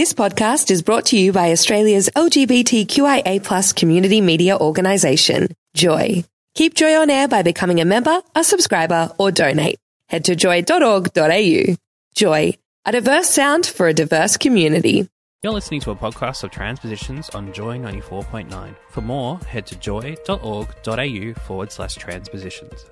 [0.00, 6.24] This podcast is brought to you by Australia's LGBTQIA plus community media organisation, Joy.
[6.54, 9.78] Keep Joy on air by becoming a member, a subscriber, or donate.
[10.06, 11.76] Head to joy.org.au.
[12.14, 12.52] Joy,
[12.86, 15.06] a diverse sound for a diverse community.
[15.42, 18.74] You're listening to a podcast of transpositions on Joy 94.9.
[18.88, 22.86] For more, head to joy.org.au forward slash transpositions.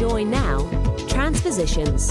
[0.00, 0.66] Joy Now,
[1.08, 2.10] Transpositions.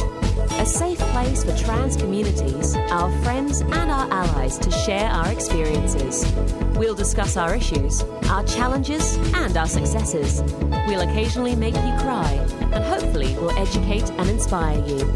[0.59, 6.31] A safe place for trans communities, our friends, and our allies to share our experiences.
[6.75, 10.43] We'll discuss our issues, our challenges, and our successes.
[10.85, 15.11] We'll occasionally make you cry, and hopefully, we'll educate and inspire you.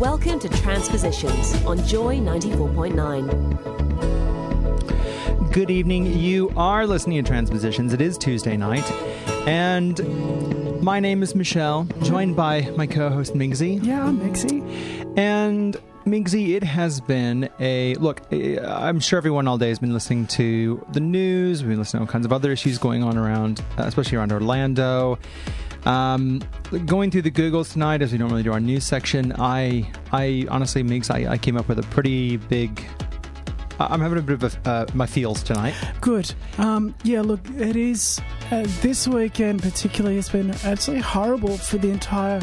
[0.00, 4.37] Welcome to Transpositions on Joy 94.9.
[5.58, 6.06] Good evening.
[6.16, 7.92] You are listening to Transpositions.
[7.92, 8.88] It is Tuesday night,
[9.44, 10.00] and
[10.80, 13.84] my name is Michelle, joined by my co-host Megsy.
[13.84, 14.20] Yeah, I'm
[15.16, 18.22] And Megsy, it has been a look.
[18.30, 21.64] eh, I'm sure everyone all day has been listening to the news.
[21.64, 24.30] We've been listening to all kinds of other issues going on around, uh, especially around
[24.30, 25.18] Orlando.
[25.86, 26.40] Um,
[26.86, 30.84] going through the Googles tonight, as we normally do our news section, I, I honestly,
[30.84, 32.80] Megs, I, I came up with a pretty big.
[33.78, 35.74] I'm having a bit of a, uh, my feels tonight.
[36.00, 36.34] Good.
[36.58, 38.20] Um, yeah, look, it is.
[38.50, 42.40] Uh, this weekend, particularly, has been absolutely horrible for the entire,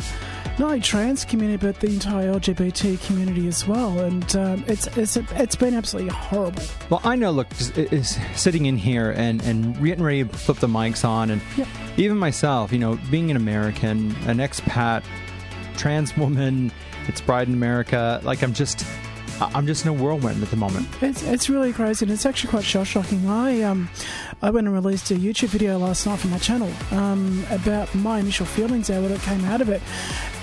[0.59, 3.99] not only trans community, but the entire LGBT community as well.
[3.99, 6.63] And um, it's, it's it's been absolutely horrible.
[6.89, 7.31] Well, I know.
[7.31, 11.41] Look, is sitting in here and and getting ready to flip the mics on, and
[11.57, 11.67] Yep.
[11.97, 15.03] even myself, you know, being an American, an expat,
[15.75, 16.71] trans woman,
[17.07, 18.21] it's Pride in America.
[18.23, 18.85] Like I'm just,
[19.39, 20.87] I'm just in a whirlwind at the moment.
[21.01, 23.27] It's, it's really crazy and it's actually quite shell shocking.
[23.27, 23.89] I um
[24.41, 28.19] I went and released a YouTube video last night for my channel um, about my
[28.19, 29.81] initial feelings there, what it came out of it.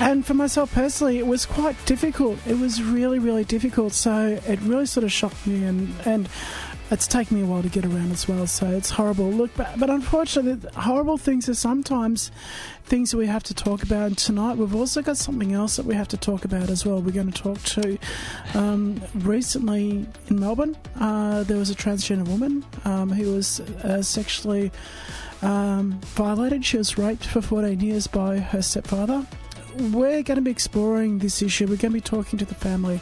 [0.01, 2.39] And for myself personally, it was quite difficult.
[2.47, 3.93] It was really, really difficult.
[3.93, 6.29] So it really sort of shocked me and and
[6.93, 8.47] it's taken me a while to get around as well.
[8.47, 9.31] So it's horrible.
[9.31, 12.31] Look, but, but unfortunately, horrible things are sometimes
[12.85, 14.09] things that we have to talk about.
[14.09, 17.01] And tonight, we've also got something else that we have to talk about as well.
[17.01, 17.99] We're going to talk to
[18.55, 24.71] um, recently in Melbourne, uh, there was a transgender woman um, who was uh, sexually
[25.41, 26.65] um, violated.
[26.65, 29.27] She was raped for 14 years by her stepfather.
[29.77, 31.65] We're going to be exploring this issue.
[31.65, 33.01] We're going to be talking to the family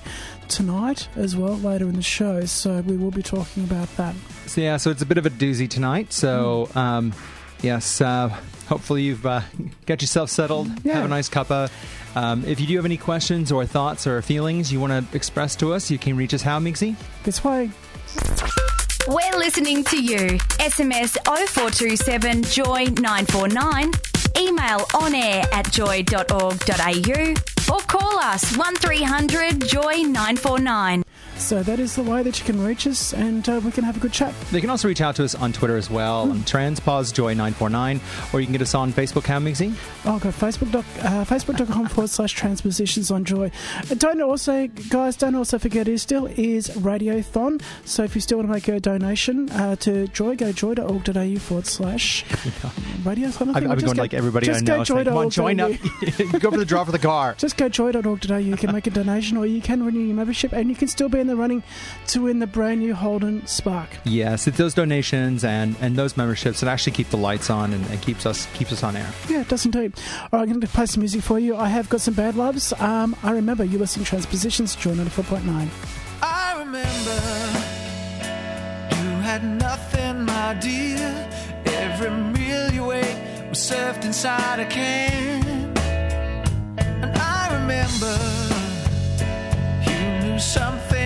[0.48, 2.44] tonight as well later in the show.
[2.44, 4.14] So we will be talking about that.
[4.46, 6.12] So yeah, so it's a bit of a doozy tonight.
[6.12, 7.12] So um,
[7.62, 8.28] yes, uh,
[8.68, 9.42] hopefully you've uh,
[9.86, 10.68] got yourself settled.
[10.84, 10.94] Yeah.
[10.94, 11.70] Have a nice cuppa.
[12.16, 15.54] Um, if you do have any questions or thoughts or feelings you want to express
[15.56, 16.96] to us, you can reach us how, Megsy?
[17.24, 17.70] This way.
[19.08, 20.38] We're listening to you.
[20.58, 24.09] SMS 0427 Joy 949.
[24.38, 27.34] Email on air at joy.org.au
[27.72, 31.02] or call us 1300 Joy 949.
[31.40, 33.96] So that is the way that you can reach us and uh, we can have
[33.96, 34.34] a good chat.
[34.52, 36.32] They can also reach out to us on Twitter as well, Hmm.
[36.32, 38.00] on TransposJoy949,
[38.34, 39.74] or you can get us on Facebook, how, Megsy?
[40.04, 43.50] Oh, go Facebook doc, uh, Facebook.com forward slash transpositions on joy.
[43.90, 47.60] Uh, Don't also, guys, don't also forget it still is Radiothon.
[47.84, 51.66] So if you still want to make a donation uh, to Joy, go joy.org.au forward
[51.66, 52.24] slash
[53.04, 53.54] Radiothon.
[53.54, 54.84] I've, been going go- like everybody just I go know.
[54.84, 55.70] saying, Come on, join up.
[56.40, 57.34] Go for the draw for the car.
[57.38, 58.36] Just go joy.org.au.
[58.36, 61.08] You can make a donation or you can renew your membership and you can still
[61.08, 61.62] be in the running
[62.08, 63.88] to win the brand new Holden Spark.
[64.04, 67.86] Yes, it's those donations and, and those memberships that actually keep the lights on and,
[67.86, 69.10] and keeps us keeps us on air.
[69.28, 69.94] Yeah, it does indeed.
[70.20, 71.56] All right, I'm going to play some music for you.
[71.56, 72.72] I have got some bad loves.
[72.74, 75.68] Um, I remember you listening to Transpositions, Joy 94.9.
[76.22, 77.20] I remember
[78.96, 81.28] you had nothing, my dear.
[81.66, 85.44] Every meal you ate was served inside a can.
[86.78, 88.16] And I remember
[89.90, 90.99] you knew something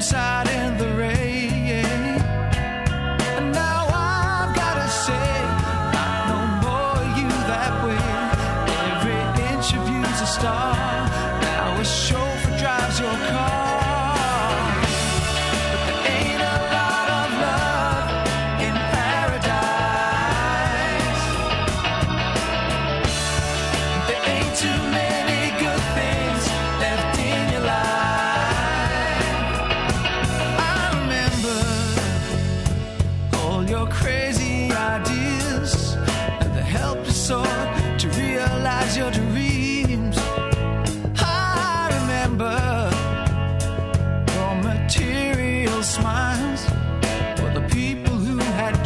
[0.00, 0.99] roadside in the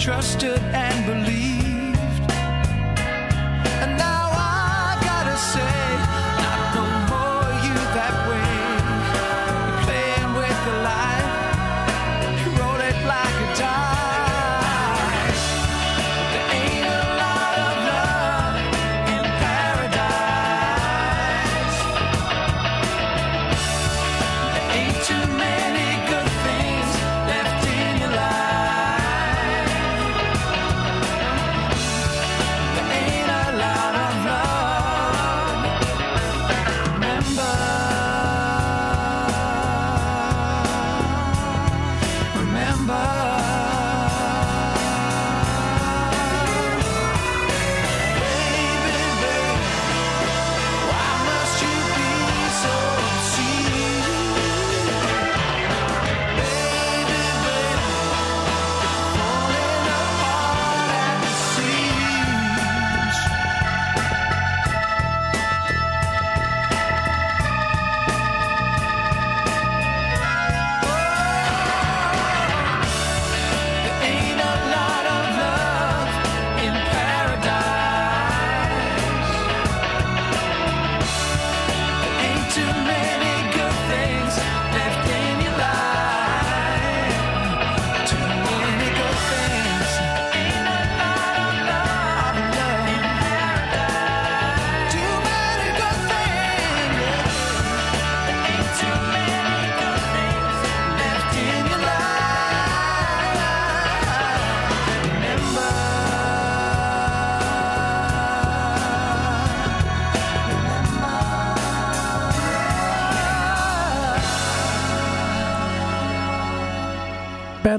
[0.05, 0.59] trusted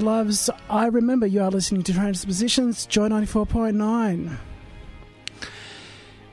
[0.01, 4.37] Loves, I remember you are listening to Transpositions, Joy 94.9.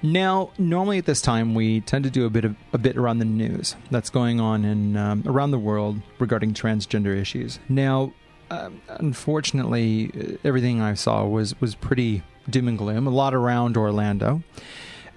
[0.03, 3.19] Now, normally at this time, we tend to do a bit of a bit around
[3.19, 7.61] the news that's going on in um, around the world regarding transgender issues.
[7.69, 8.13] Now,
[8.51, 13.07] um, unfortunately, uh, everything I saw was was pretty doom and gloom.
[13.07, 14.43] A lot around Orlando,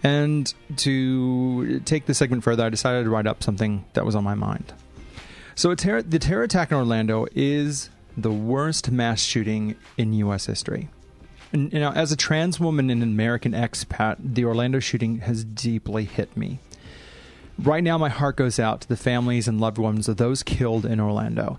[0.03, 4.23] and to take the segment further, I decided to write up something that was on
[4.23, 4.71] my mind.
[5.55, 10.45] So, the terror attack in Orlando is the worst mass shooting in U.S.
[10.45, 10.89] history.
[11.51, 15.43] And, you know, as a trans woman and an American expat, the Orlando shooting has
[15.43, 16.59] deeply hit me.
[17.57, 20.85] Right now, my heart goes out to the families and loved ones of those killed
[20.85, 21.57] in Orlando.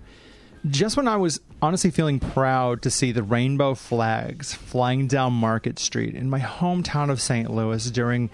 [0.69, 5.79] Just when I was honestly feeling proud to see the rainbow flags flying down Market
[5.79, 7.49] Street in my hometown of St.
[7.49, 8.29] Louis during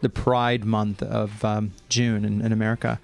[0.00, 3.00] the Pride month of um, June in, in America,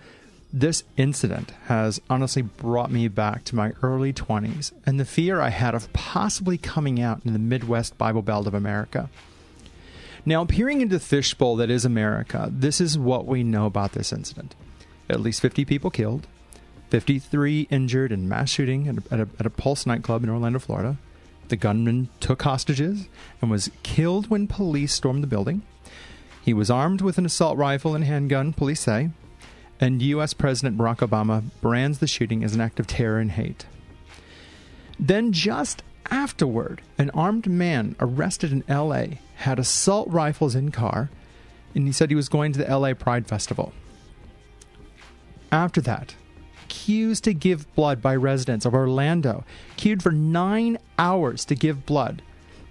[0.55, 5.49] this incident has honestly brought me back to my early 20s and the fear I
[5.49, 9.11] had of possibly coming out in the Midwest Bible Belt of America.
[10.25, 14.13] Now, peering into the fishbowl that is America, this is what we know about this
[14.13, 14.55] incident.
[15.11, 16.29] At least 50 people killed,
[16.91, 20.61] 53 injured in mass shooting at a, at a, at a Pulse nightclub in Orlando,
[20.61, 20.99] Florida.
[21.49, 23.09] The gunman took hostages
[23.43, 25.63] and was killed when police stormed the building.
[26.41, 29.11] He was armed with an assault rifle and handgun, police say,
[29.81, 30.35] and U.S.
[30.35, 33.67] President Barack Obama brands the shooting as an act of terror and hate.
[34.99, 39.21] Then, just afterward, an armed man arrested in L.A.
[39.37, 41.11] had assault rifles in car,
[41.75, 42.95] and he said he was going to the L.A.
[42.95, 43.73] Pride Festival.
[45.51, 46.15] After that,
[46.69, 49.45] queues to give blood by residents of Orlando
[49.77, 52.23] queued for nine hours to give blood.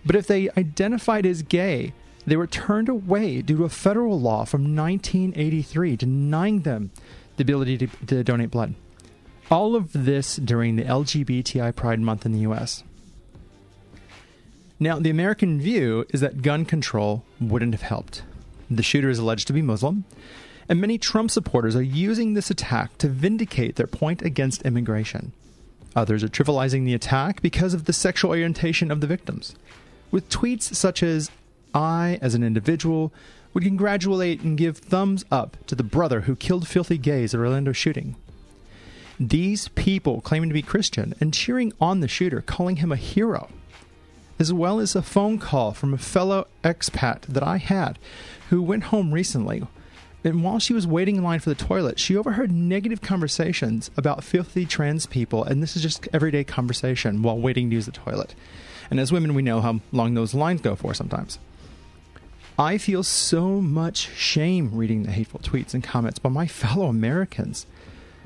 [0.06, 1.94] But if they identified as gay,
[2.26, 6.92] they were turned away due to a federal law from 1983 denying them
[7.38, 8.76] the ability to, to donate blood.
[9.52, 12.84] All of this during the LGBTI Pride Month in the US.
[14.80, 18.24] Now, the American view is that gun control wouldn't have helped.
[18.70, 20.06] The shooter is alleged to be Muslim,
[20.68, 25.32] and many Trump supporters are using this attack to vindicate their point against immigration.
[25.96, 29.56] Others are trivializing the attack because of the sexual orientation of the victims,
[30.10, 31.30] with tweets such as,
[31.74, 33.14] I, as an individual,
[33.54, 37.72] would congratulate and give thumbs up to the brother who killed filthy gays at Orlando
[37.72, 38.16] shooting.
[39.20, 43.50] These people claiming to be Christian and cheering on the shooter, calling him a hero,
[44.40, 48.00] as well as a phone call from a fellow expat that I had
[48.50, 49.64] who went home recently.
[50.24, 54.24] And while she was waiting in line for the toilet, she overheard negative conversations about
[54.24, 58.34] filthy trans people, and this is just everyday conversation while waiting to use the toilet.
[58.90, 61.40] And as women, we know how long those lines go for sometimes.
[62.58, 67.66] I feel so much shame reading the hateful tweets and comments by my fellow Americans.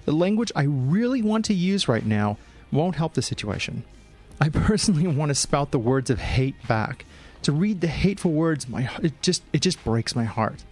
[0.03, 2.37] The language I really want to use right now
[2.69, 3.85] won't help the situation.
[4.41, 7.05] I personally want to spout the words of hate back.
[7.43, 10.65] To read the hateful words, my it just it just breaks my heart.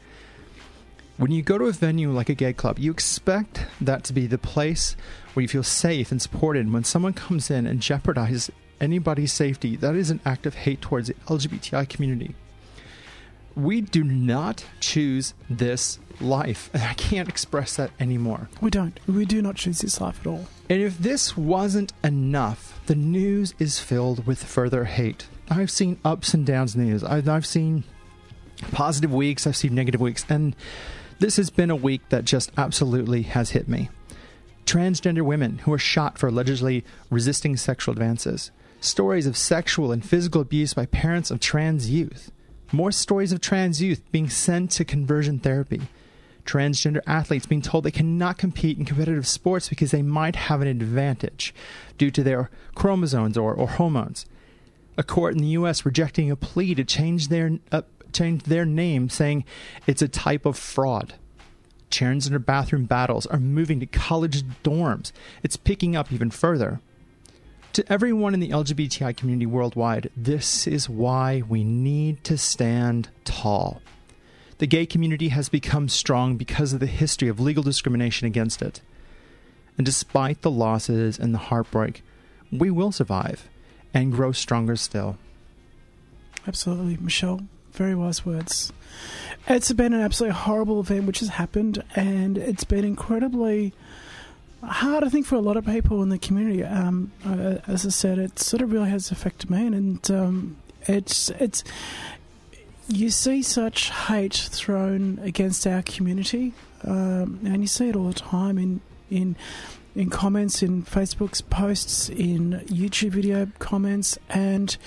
[1.16, 4.28] When you go to a venue like a gay club, you expect that to be
[4.28, 4.98] the place
[5.34, 6.74] where you feel safe and supported.
[6.74, 8.50] When someone comes in and jeopardizes
[8.82, 12.36] anybody's safety, that is an act of hate towards the LGBTI community.
[13.56, 16.70] We do not choose this life.
[16.74, 18.50] And I can't express that anymore.
[18.62, 19.00] We don't.
[19.08, 20.48] We do not choose this life at all.
[20.70, 25.28] And if this wasn't enough, the news is filled with further hate.
[25.50, 27.04] I've seen ups and downs in the news.
[27.04, 27.84] I've, I've seen
[28.72, 30.56] positive weeks, I've seen negative weeks, and
[31.20, 33.90] this has been a week that just absolutely has hit me.
[34.66, 38.52] Transgender women who are shot for allegedly resisting sexual advances.
[38.82, 42.32] Stories of sexual and physical abuse by parents of trans youth.
[42.76, 45.84] More stories of trans youth being sent to conversion therapy.
[46.44, 50.68] Transgender athletes being told they cannot compete in competitive sports because they might have an
[50.68, 51.56] advantage
[51.98, 54.26] due to their chromosomes or, or hormones.
[54.98, 55.86] A court in the U.S.
[55.86, 59.46] rejecting a plea to change their uh, change their name, saying
[59.88, 61.14] it's a type of fraud.
[61.90, 65.14] Transgender bathroom battles are moving to college dorms.
[65.44, 66.82] It's picking up even further.
[67.76, 73.82] To everyone in the LGBTI community worldwide, this is why we need to stand tall.
[74.60, 78.80] The gay community has become strong because of the history of legal discrimination against it.
[79.78, 82.02] And despite the losses and the heartbreak,
[82.50, 83.50] we will survive
[83.94, 85.18] and grow stronger still.
[86.48, 87.42] Absolutely, Michelle.
[87.74, 88.72] Very wise words.
[89.50, 93.74] It's been an absolutely horrible event which has happened, and it's been incredibly
[94.68, 96.64] hard, I think, for a lot of people in the community.
[96.64, 100.58] Um, uh, as I said, it sort of really has affected me, and um,
[100.88, 101.64] it's it's
[102.88, 106.54] you see such hate thrown against our community,
[106.84, 109.36] um, and you see it all the time in in
[109.96, 114.78] in comments, in Facebook's posts, in YouTube video comments, and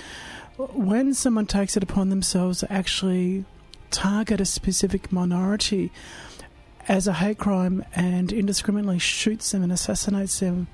[0.56, 3.44] when someone takes it upon themselves to actually
[3.90, 5.90] target a specific minority
[6.88, 10.66] as a hate crime and indiscriminately shoots them and assassinates them,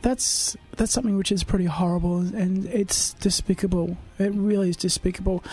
[0.00, 3.96] that's that's something which is pretty horrible and it's despicable.
[4.18, 5.44] It really is despicable.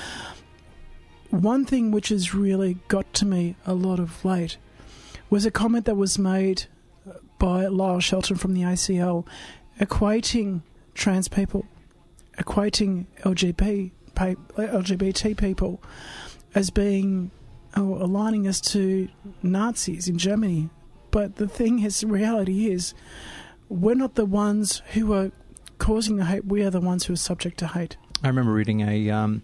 [1.29, 4.57] One thing which has really got to me a lot of late
[5.29, 6.65] was a comment that was made
[7.39, 9.27] by Lyle Shelton from the ACL
[9.79, 10.61] equating
[10.93, 11.65] trans people,
[12.37, 15.83] equating LGBT, LGBT people
[16.53, 17.31] as being
[17.75, 19.09] oh, aligning us to
[19.43, 20.69] Nazis in Germany.
[21.11, 22.93] But the thing is, reality is,
[23.69, 25.31] we're not the ones who are
[25.77, 26.45] causing the hate.
[26.45, 27.97] We are the ones who are subject to hate.
[28.23, 29.43] I remember reading a um,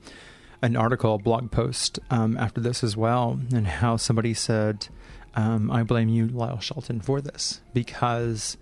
[0.61, 4.88] an article, a blog post um, after this as well, and how somebody said,
[5.35, 8.57] um, "I blame you, Lyle Shelton, for this because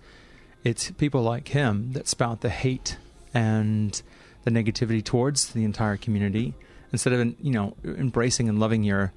[0.64, 2.96] it's people like him that spout the hate
[3.32, 4.02] and
[4.44, 6.54] the negativity towards the entire community
[6.92, 9.12] instead of you know embracing and loving your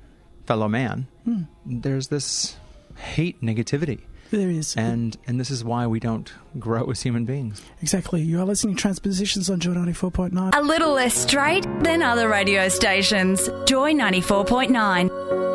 [0.45, 1.07] fellow man.
[1.25, 1.43] Hmm.
[1.65, 2.57] There's this
[2.97, 4.75] hate negativity." There is.
[4.75, 7.61] And and this is why we don't grow as human beings.
[7.83, 8.21] Exactly.
[8.23, 10.55] You are listening to Transpositions on Joy 94.9.
[10.55, 13.47] A little less straight than other radio stations.
[13.65, 15.52] Joy 94.9.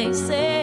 [0.00, 0.59] they say.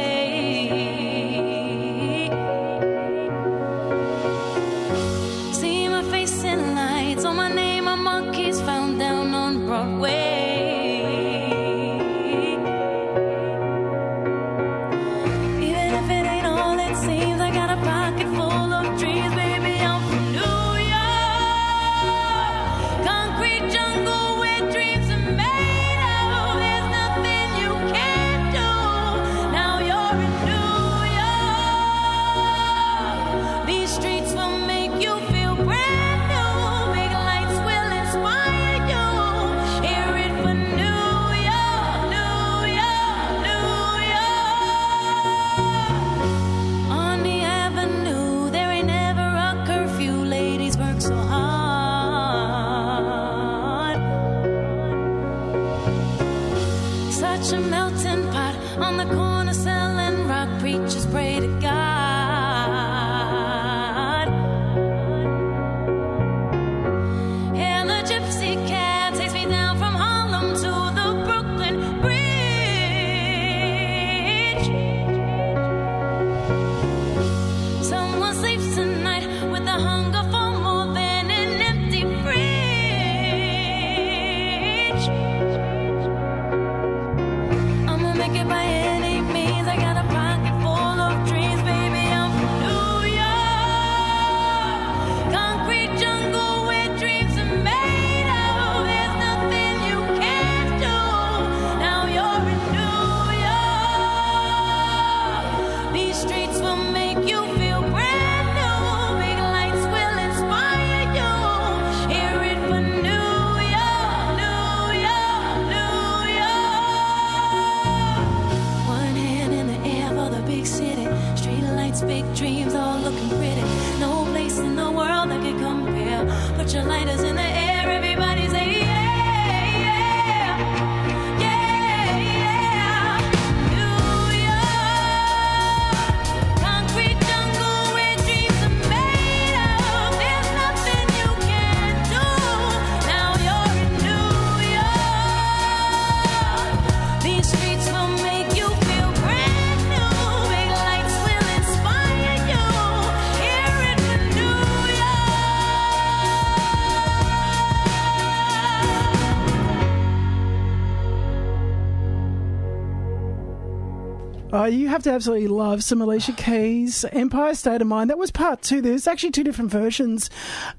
[165.08, 168.10] To absolutely love some Alicia Keys' Empire State of Mind.
[168.10, 168.82] That was part two.
[168.82, 170.30] There's actually two different versions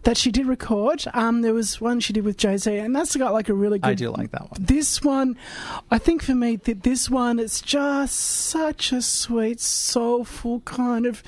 [0.03, 1.05] that she did record.
[1.15, 3.79] Um, there was one she did with Jay Z, and that's got like a really
[3.79, 3.89] good.
[3.89, 4.61] I do like that one.
[4.61, 5.37] This one,
[5.91, 11.23] I think for me, th- this one is just such a sweet, soulful kind of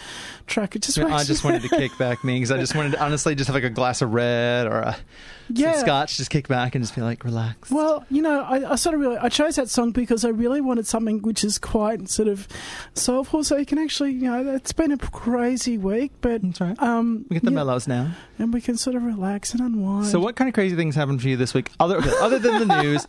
[0.47, 0.77] track.
[0.77, 2.93] It just I, mean, I just wanted to kick back me because I just wanted
[2.93, 4.97] to honestly just have like a glass of red or a
[5.53, 5.73] Yeah.
[5.73, 7.71] some scotch, just kick back and just be like relax.
[7.71, 10.61] Well, you know, I, I sort of really I chose that song because I really
[10.61, 12.49] wanted something which is quite sort of
[12.95, 16.81] soulful, so you can actually, you know, it's been a crazy week, but right.
[16.83, 18.13] um, we get the yeah, mellows now.
[18.39, 20.07] and we can sort of relax and unwind.
[20.07, 21.71] So, what kind of crazy things happened for you this week?
[21.79, 23.07] Other other than the news,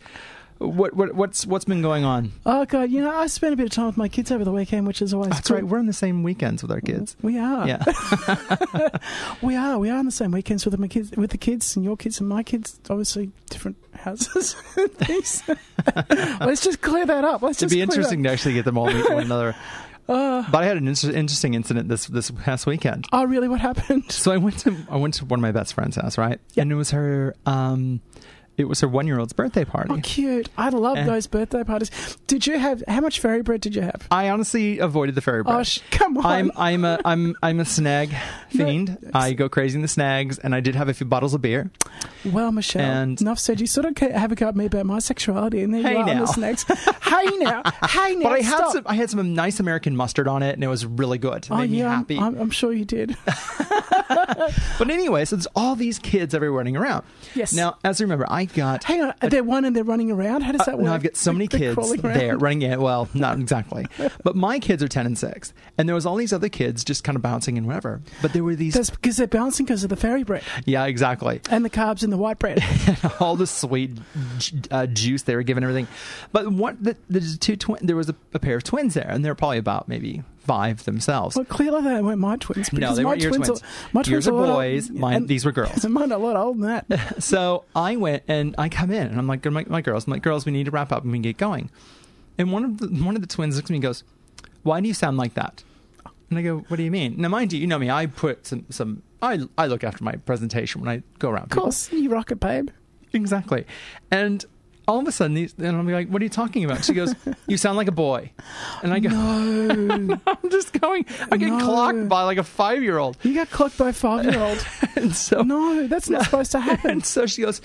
[0.68, 2.32] what what what's what's been going on?
[2.46, 4.52] Oh god, you know, I spent a bit of time with my kids over the
[4.52, 5.54] weekend, which is always That's good.
[5.54, 5.64] right.
[5.66, 7.16] We're on the same weekends with our kids.
[7.22, 7.66] We are.
[7.68, 7.82] Yeah.
[9.42, 9.78] We are.
[9.78, 12.20] We are on the same weekends with my kids, with the kids, and your kids
[12.20, 12.78] and my kids.
[12.88, 14.54] Obviously, different houses.
[14.76, 15.42] and things.
[16.40, 17.42] Let's just clear that up.
[17.42, 19.54] Let's It'd just be clear that- interesting to actually get them all meet one another.
[20.08, 23.06] Uh, But I had an inter- interesting incident this this past weekend.
[23.12, 23.48] oh, really?
[23.48, 24.10] What happened?
[24.10, 26.40] So I went to I went to one of my best friend's house, right?
[26.54, 26.62] Yeah.
[26.62, 28.00] And it was her um
[28.58, 29.92] it was her one year old's birthday party.
[29.92, 30.48] Oh, cute!
[30.58, 31.04] I love Eh.
[31.04, 31.90] those birthday parties.
[32.26, 34.06] Did you have how much fairy bread did you have?
[34.10, 35.56] I honestly avoided the fairy bread.
[35.56, 36.26] Oh, sh- come on!
[36.26, 38.10] I'm I'm a I'm I'm a snag
[38.50, 38.98] fiend.
[39.14, 41.70] I go crazy in the snags, and I did have a few bottles of beer.
[42.24, 42.82] well, Michelle.
[42.82, 43.60] and- enough said.
[43.60, 45.98] You sort of have a go at me about my sexuality, and then Hey you
[45.98, 46.20] are on now.
[46.26, 46.62] the snacks.
[46.64, 48.24] hey now, hey now.
[48.24, 48.72] But I had stop.
[48.72, 51.44] some I had some nice American mustard on it, and it was really good.
[51.44, 52.18] It Oh made me yeah, I'm- happy.
[52.18, 53.16] I'm, I'm sure you did.
[54.78, 57.04] But anyway, so there's all these kids everywhere running around.
[57.34, 57.52] Yes.
[57.52, 60.42] Now, as you remember, I got Hang on, they're there one and they're running around?
[60.42, 60.86] How does that Uh, work?
[60.86, 62.80] No, I've got so many They're kids there running in.
[62.80, 63.86] Well, not exactly,
[64.22, 67.04] but my kids are ten and six, and there was all these other kids just
[67.04, 68.00] kind of bouncing and whatever.
[68.20, 71.40] But there were these, That's because they're bouncing because of the fairy bread yeah, exactly,
[71.50, 72.62] and the carbs in the white bread.
[73.20, 73.92] all the sweet
[74.70, 75.88] uh, juice they were given, everything.
[76.32, 77.86] But what the, there's two twin.
[77.86, 81.36] There was a, a pair of twins there, and they're probably about maybe five themselves.
[81.36, 82.72] well, clearly they weren't my twins.
[82.72, 83.46] No, they weren't your twins.
[83.48, 83.62] twins.
[83.62, 85.84] Are, my twins are lot old- boys, mine- and- these were girls.
[85.88, 87.22] Mine are a lot older than that.
[87.22, 90.22] So I went and I come in and I'm like, my, my girls, I'm like,
[90.22, 91.70] girls, we need to wrap up and we can get going.
[92.38, 94.04] And one of the one of the twins looks at me and goes,
[94.62, 95.62] "Why do you sound like that?"
[96.30, 97.90] And I go, "What do you mean?" Now, mind you, you know me.
[97.90, 99.02] I put some some.
[99.20, 101.52] I I look after my presentation when I go around.
[101.52, 102.70] Of course, you rock it, babe.
[103.12, 103.66] exactly.
[104.10, 104.44] And
[104.88, 107.14] all of a sudden, these, and I'm like, "What are you talking about?" She goes,
[107.46, 108.32] "You sound like a boy."
[108.82, 111.06] And I go, No, "I'm just going.
[111.30, 111.64] I get No.
[111.64, 114.64] clocked by like a five year old." you got clocked by a five-year-old.
[114.96, 116.90] And so No, that's not supposed to happen.
[116.90, 117.60] And so she goes,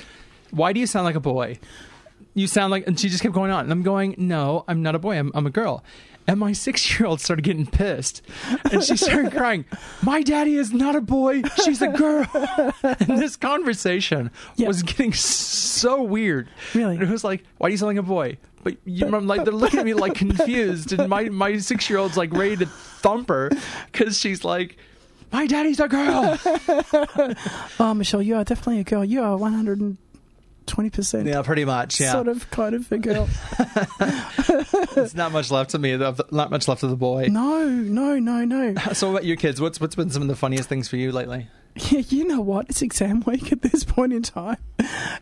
[0.52, 1.60] Why do you sound like a boy?
[2.34, 3.64] You sound like, and she just kept going on.
[3.66, 5.18] And I'm going, No, I'm not a boy.
[5.18, 5.84] I'm, I'm a girl.
[6.28, 8.22] And my six year old started getting pissed.
[8.72, 9.64] And she started crying,
[10.02, 11.42] My daddy is not a boy.
[11.64, 12.26] She's a girl.
[12.84, 14.68] And this conversation Yeah.
[14.68, 16.50] was getting so weird.
[16.74, 16.96] Really?
[16.96, 18.38] And it was like, Why are you like a boy?
[18.64, 20.92] But, you, I'm like, they're looking at me like confused.
[20.92, 23.50] And my, my six year old's like ready to thump her
[23.92, 24.76] because she's like,
[25.32, 26.38] My daddy's a girl.
[27.80, 29.06] Oh, Michelle, you are definitely a girl.
[29.06, 29.98] You are 110
[30.68, 31.28] twenty percent.
[31.28, 32.00] Yeah, pretty much.
[32.00, 33.28] Yeah, Sort of, kind of a girl.
[34.94, 35.96] There's not much left of me.
[35.98, 37.28] Not much left of the boy.
[37.32, 38.76] no, no, no, no.
[38.94, 39.60] So, what about your kids?
[39.62, 41.48] What's what's been some of the funniest things for you lately?
[41.92, 42.68] Yeah, you know what?
[42.70, 44.58] It's exam week at this point in time,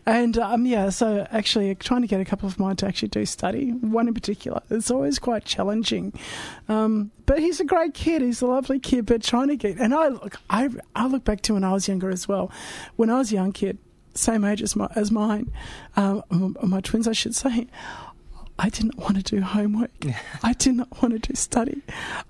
[0.06, 0.88] and um, yeah.
[0.88, 3.70] So actually, trying to get a couple of mine to actually do study.
[3.72, 6.14] One in particular, it's always quite challenging.
[6.68, 8.22] Um, but he's a great kid.
[8.22, 9.04] He's a lovely kid.
[9.04, 11.88] But trying to get and I look, I I look back to when I was
[11.88, 12.50] younger as well.
[12.96, 13.76] When I was a young kid,
[14.16, 15.52] same age as my as mine,
[15.96, 17.66] um, my twins, I should say.
[18.58, 19.90] I didn't want to do homework.
[20.42, 21.82] I did not want to do study.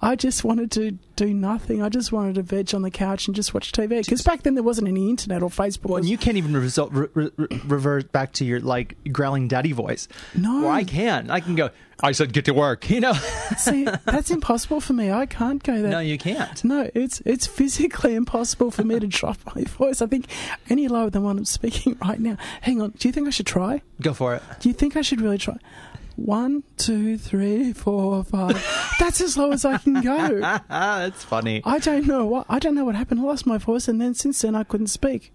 [0.02, 1.82] I just wanted to do nothing.
[1.82, 4.04] I just wanted to veg on the couch and just watch TV.
[4.04, 5.84] Because back then there wasn't any internet or Facebook.
[5.90, 9.46] Well, and you can't even result, re- re- re- revert back to your like growling
[9.46, 10.08] daddy voice.
[10.34, 10.62] No.
[10.62, 11.30] well, I can.
[11.30, 11.70] I can go.
[12.02, 12.90] I said, get to work.
[12.90, 13.12] You know.
[13.56, 15.12] See, that's impossible for me.
[15.12, 15.92] I can't go there.
[15.92, 16.62] no, you can't.
[16.64, 20.02] No, it's it's physically impossible for me to drop my voice.
[20.02, 20.26] I think
[20.68, 22.36] any lower than what I'm speaking right now.
[22.62, 22.90] Hang on.
[22.98, 23.80] Do you think I should try?
[24.02, 24.42] Go for it.
[24.58, 25.56] Do you think I should really try?
[26.16, 28.54] One, two, three, four, five.
[28.98, 30.40] That's as low as I can go.
[30.68, 31.62] That's funny.
[31.64, 33.20] I don't know what I don't know what happened.
[33.20, 35.32] I lost my voice, and then since then I couldn't speak.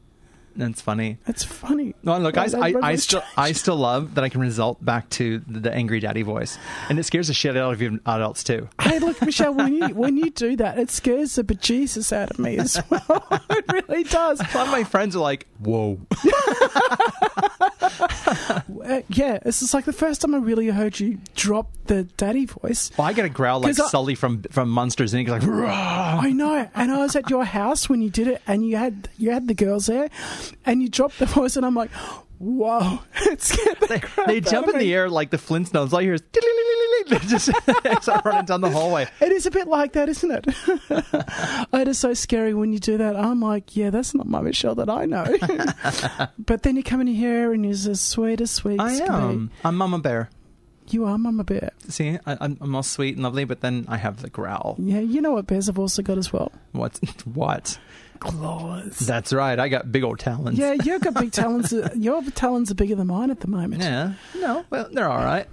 [0.56, 1.18] That's funny.
[1.26, 1.96] That's funny.
[2.04, 3.24] No, look, I, I, I still.
[3.38, 6.58] I still love that I can result back to the, angry daddy voice,
[6.90, 8.68] and it scares the shit out of you adults too.
[8.82, 9.54] Hey, look, Michelle.
[9.54, 13.26] When you when you do that, it scares the bejesus out of me as well.
[13.50, 14.40] it really does.
[14.42, 16.00] A lot of my friends are like, "Whoa."
[18.84, 22.46] Uh, yeah, this is like the first time I really heard you drop the daddy
[22.46, 22.90] voice.
[22.98, 25.28] Well, I get a growl like I- Sully from from Monsters Inc.
[25.28, 28.66] Like, "Rah." I know, and I was at your house when you did it, and
[28.68, 30.10] you had you had the girls there,
[30.66, 31.92] and you drop the voice, and I'm like,
[32.40, 35.94] "Whoa!" It scared the they, they jump in the air like the Flintstones.
[35.94, 36.22] All you hear is
[37.28, 37.50] just
[38.08, 39.08] I'm running down the hallway.
[39.20, 40.46] It is a bit like that, isn't it?
[41.74, 43.16] it is so scary when you do that.
[43.16, 45.26] I'm like, yeah, that's not my Michelle that I know.
[46.40, 49.52] but then you come in here and you're as sweet as sweet I am.
[49.64, 50.30] I'm Mama Bear.
[50.90, 51.72] You are Mama Bear.
[51.88, 54.76] See, I, I'm, I'm all sweet and lovely, but then I have the growl.
[54.78, 56.52] Yeah, you know what bears have also got as well?
[56.74, 57.00] What?
[57.26, 57.80] what?
[58.22, 58.98] Claws.
[59.00, 59.60] That's right.
[59.60, 60.58] I got big old talons.
[60.58, 61.74] Yeah, you've got big talons.
[61.96, 63.82] Your talons are bigger than mine at the moment.
[63.82, 64.14] Yeah.
[64.38, 64.64] No.
[64.70, 65.48] Well, they're all right.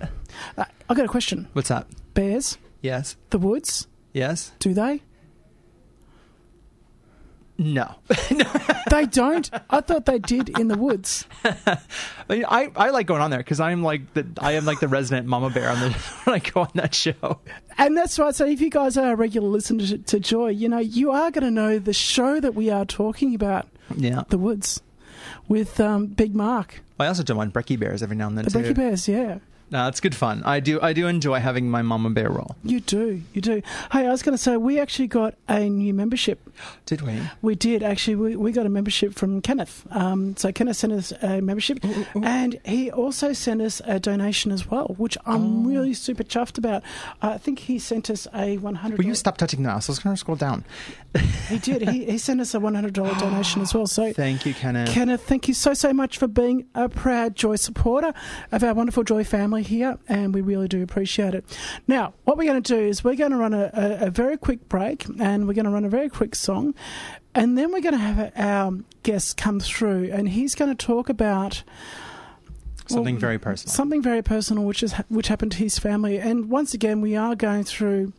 [0.57, 1.49] Uh, I got a question.
[1.55, 1.87] What's that?
[2.15, 3.17] Bears, Yes.
[3.31, 4.53] the woods, Yes.
[4.59, 5.03] do they?
[7.59, 7.95] No.
[8.91, 9.51] They don't.
[9.69, 11.27] I thought they did in the woods.
[11.45, 11.79] I,
[12.31, 14.89] mean, I, I like going on there because I'm like the I am like the
[14.89, 15.91] resident mama bear on the
[16.25, 17.39] when I go on that show.
[17.77, 18.35] And that's right.
[18.35, 21.31] So if you guys are a regular listener to, to Joy, you know, you are
[21.31, 24.23] going to know the show that we are talking about, Yeah.
[24.31, 24.81] The Woods,
[25.49, 26.81] with um, Big Mark.
[26.99, 28.59] I also don't mind Brecky Bears every now and then The too.
[28.63, 29.39] Becky Bears, yeah.
[29.71, 30.43] No, it's good fun.
[30.45, 32.57] I do I do enjoy having my mama bear role.
[32.65, 33.61] You do, you do.
[33.93, 36.41] Hey, I was going to say, we actually got a new membership.
[36.87, 37.21] Did we?
[37.43, 38.17] We did, actually.
[38.17, 39.87] We, we got a membership from Kenneth.
[39.91, 41.79] Um, so Kenneth sent us a membership,
[42.15, 45.69] and he also sent us a donation as well, which I'm Oh.
[45.69, 46.83] really super chuffed about.
[47.23, 49.89] I think he sent us a 100 Will you stop touching the mouse?
[49.89, 50.65] I was going to scroll down.
[51.49, 51.89] He did.
[51.89, 53.87] He, he sent us a $100 donation as well.
[53.87, 54.89] So Thank you, Kenneth.
[54.91, 58.13] Kenneth, thank you so, so much for being a proud Joy supporter
[58.53, 61.45] of our wonderful Joy family here, and we really do appreciate it.
[61.87, 64.37] Now, what we're going to do is we're going to run a, a, a very
[64.37, 66.75] quick break, and we're going to run a very quick song,
[67.35, 71.09] and then we're going to have our guest come through, and he's going to talk
[71.09, 71.63] about
[72.87, 73.75] Something well, very personal.
[73.75, 76.19] something very personal, which is which happened to his family.
[76.19, 78.15] And once again, we are going through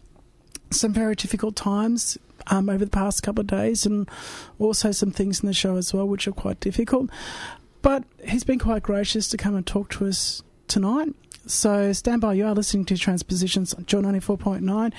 [0.70, 4.08] some very difficult times um, over the past couple of days, and
[4.60, 7.10] also some things in the show as well, which are quite difficult.
[7.82, 11.16] But he's been quite gracious to come and talk to us tonight.
[11.50, 12.36] So stand by.
[12.36, 14.94] You are listening to Transpositions on Joy ninety four point nine.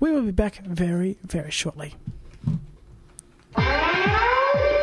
[0.00, 1.94] We will be back very, very shortly.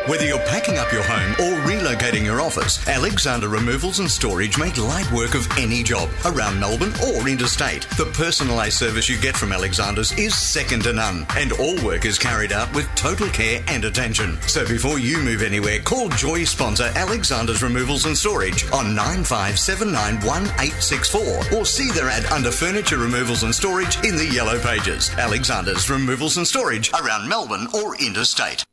[0.08, 4.78] Whether you're packing up your home or relocating your office, Alexander Removals and Storage make
[4.78, 7.82] light work of any job around Melbourne or interstate.
[7.98, 12.18] The personalised service you get from Alexander's is second to none, and all work is
[12.18, 14.40] carried out with total care and attention.
[14.46, 21.66] So before you move anywhere, call Joy sponsor Alexander's Removals and Storage on 95791864 or
[21.66, 25.10] see their ad under Furniture Removals and Storage in the Yellow Pages.
[25.18, 28.64] Alexander's Removals and Storage around Melbourne or interstate.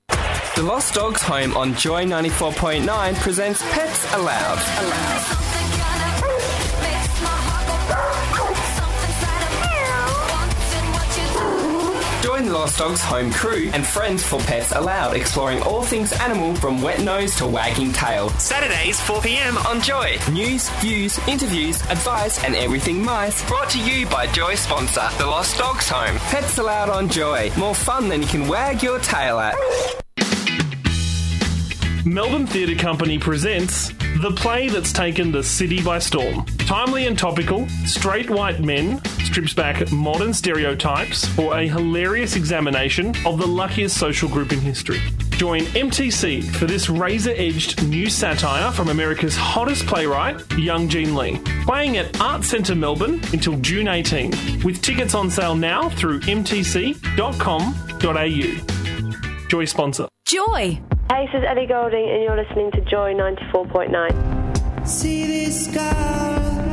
[0.55, 5.25] The Lost Dogs Home on Joy 94.9 presents Pets Allowed.
[12.35, 16.53] Join the Lost Dogs Home crew and friends for Pets Allowed, exploring all things animal
[16.55, 18.29] from wet nose to wagging tail.
[18.31, 20.17] Saturdays, 4 pm on Joy.
[20.33, 23.41] News, views, interviews, advice, and everything mice.
[23.47, 26.17] Brought to you by Joy sponsor, The Lost Dogs Home.
[26.17, 27.53] Pets Allowed on Joy.
[27.57, 29.55] More fun than you can wag your tail at.
[32.05, 36.45] Melbourne Theatre Company presents The play that's taken the city by storm.
[36.67, 43.37] Timely and topical, Straight White Men strips back modern stereotypes for a hilarious examination of
[43.37, 44.99] the luckiest social group in history.
[45.31, 51.39] Join MTC for this razor edged new satire from America's hottest playwright, Young Jean Lee.
[51.65, 57.07] Playing at Art Centre Melbourne until June 18, with tickets on sale now through mtc.com.au.
[59.49, 60.07] Joy sponsor.
[60.25, 60.81] Joy.
[61.09, 64.87] Hey, this is Ellie Goulding, and you're listening to Joy 94.9.
[64.87, 66.64] See this scar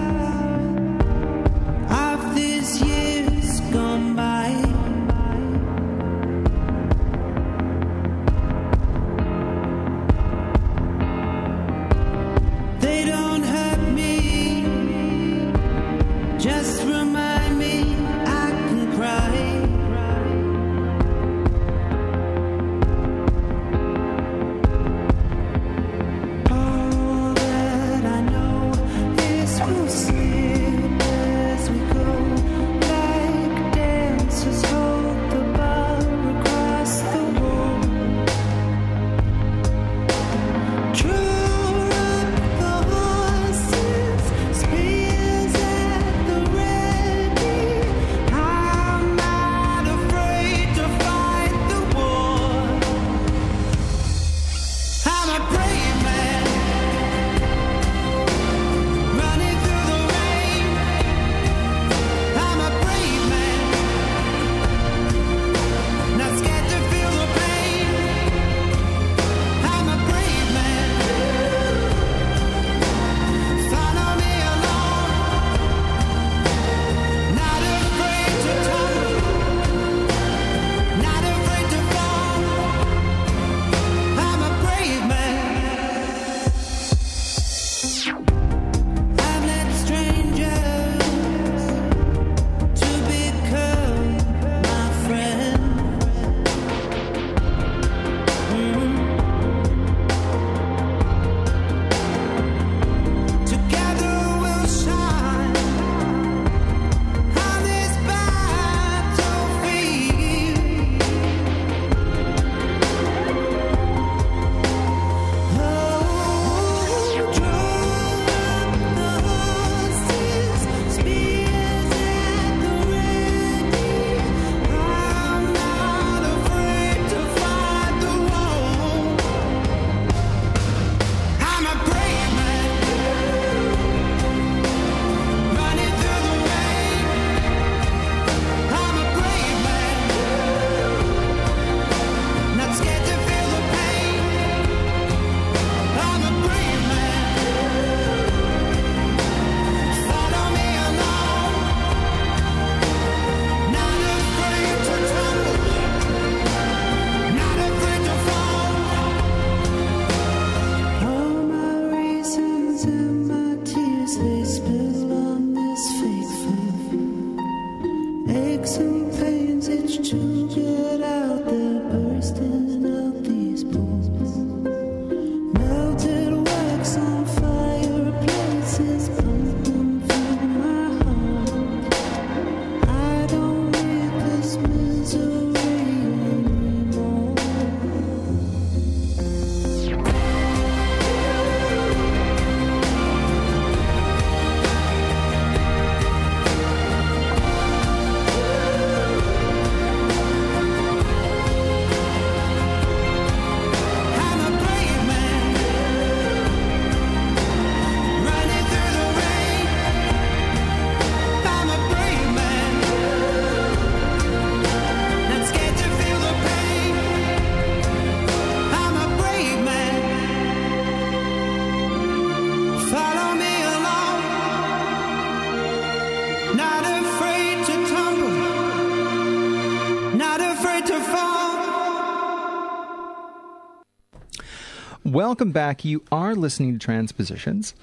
[235.33, 235.83] Welcome back.
[235.83, 237.75] You are listening to Transpositions.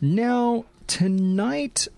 [0.00, 1.88] Now, tonight,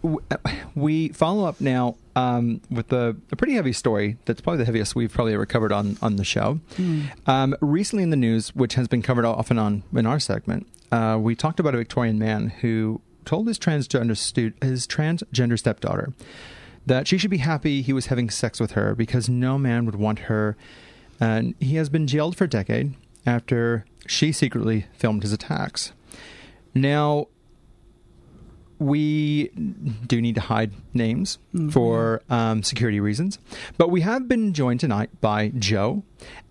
[0.74, 4.96] we follow up now um, with a, a pretty heavy story that's probably the heaviest
[4.96, 6.58] we've probably ever covered on, on the show.
[7.28, 11.16] Um, recently in the news, which has been covered often on in our segment, uh,
[11.20, 16.12] we talked about a Victorian man who told his transgender stu- his transgender stepdaughter
[16.86, 19.94] that she should be happy he was having sex with her because no man would
[19.94, 20.56] want her.
[21.20, 22.94] And he has been jailed for a decade
[23.28, 25.92] after she secretly filmed his attacks.
[26.74, 27.26] Now,
[28.78, 29.48] we
[30.06, 31.72] do need to hide names Mhm.
[31.72, 33.38] for um, security reasons,
[33.76, 36.04] but we have been joined tonight by Joe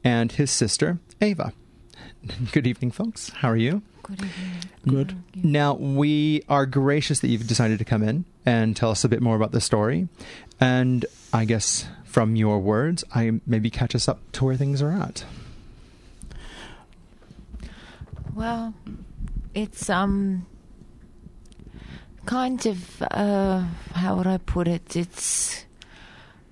[0.03, 1.53] and his sister, Ava.
[2.51, 3.29] Good evening, folks.
[3.29, 3.81] How are you?
[4.03, 4.53] Good evening.
[4.87, 5.15] Good.
[5.35, 9.21] Now, we are gracious that you've decided to come in and tell us a bit
[9.21, 10.07] more about the story.
[10.59, 14.91] And I guess from your words, I maybe catch us up to where things are
[14.91, 15.25] at.
[18.37, 18.75] Well,
[19.55, 20.45] it's um
[22.27, 24.95] kind of uh how would I put it?
[24.95, 25.65] It's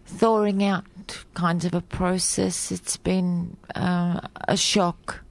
[0.08, 0.86] thawing out
[1.36, 2.72] kind of a process.
[2.72, 5.24] It's been uh, a shock.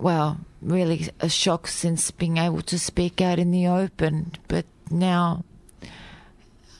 [0.00, 5.44] Well, really a shock since being able to speak out in the open, but now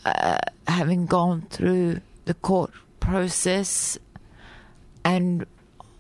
[0.05, 3.99] uh, having gone through the court process
[5.05, 5.47] and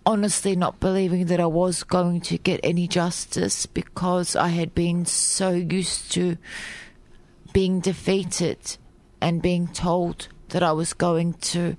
[0.05, 5.05] honestly not believing that I was going to get any justice because I had been
[5.07, 6.37] so used to
[7.53, 8.77] being defeated
[9.21, 11.77] and being told that I was going to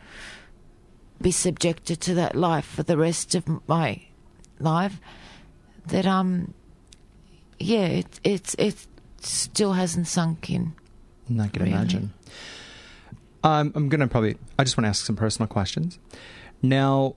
[1.22, 4.02] be subjected to that life for the rest of my
[4.60, 5.00] life
[5.88, 6.54] that um
[7.60, 8.88] yeah it it's it
[9.20, 10.74] still hasn't sunk in
[11.40, 11.72] I can Really?
[11.74, 12.14] imagine.
[13.46, 15.98] Um, I'm to probably, I just want to ask some personal questions.
[16.62, 17.16] Now,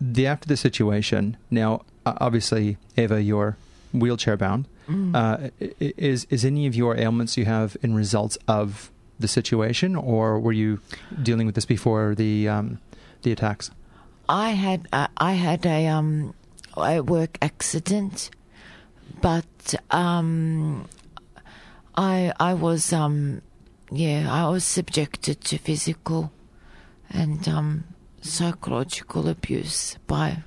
[0.00, 3.56] the after the situation, now, obviously, Ava you're
[3.92, 4.66] wheelchair bound.
[4.88, 5.14] Mm.
[5.14, 10.38] Uh, is, is any of your ailments you have in results of the situation, or
[10.38, 10.80] were you
[11.22, 12.78] dealing with this before the, um,
[13.22, 13.70] the attacks?
[14.28, 16.34] I had uh, I had a um
[16.76, 18.30] a work accident,
[19.22, 20.86] but um
[21.96, 23.40] I I was um
[23.90, 26.30] yeah I was subjected to physical
[27.08, 27.84] and um
[28.20, 30.42] psychological abuse by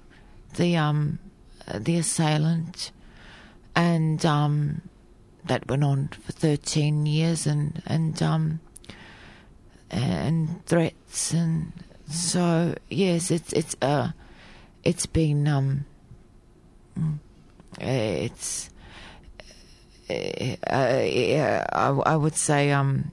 [0.56, 1.20] the um
[1.74, 2.92] the assailant,
[3.76, 4.82] and um
[5.46, 8.60] that went on for thirteen years and and um
[9.90, 11.74] and threats and
[12.10, 14.12] so yes it's it's uh
[14.84, 15.86] it's been um
[17.80, 18.70] it's
[20.10, 23.12] uh, I, I would say um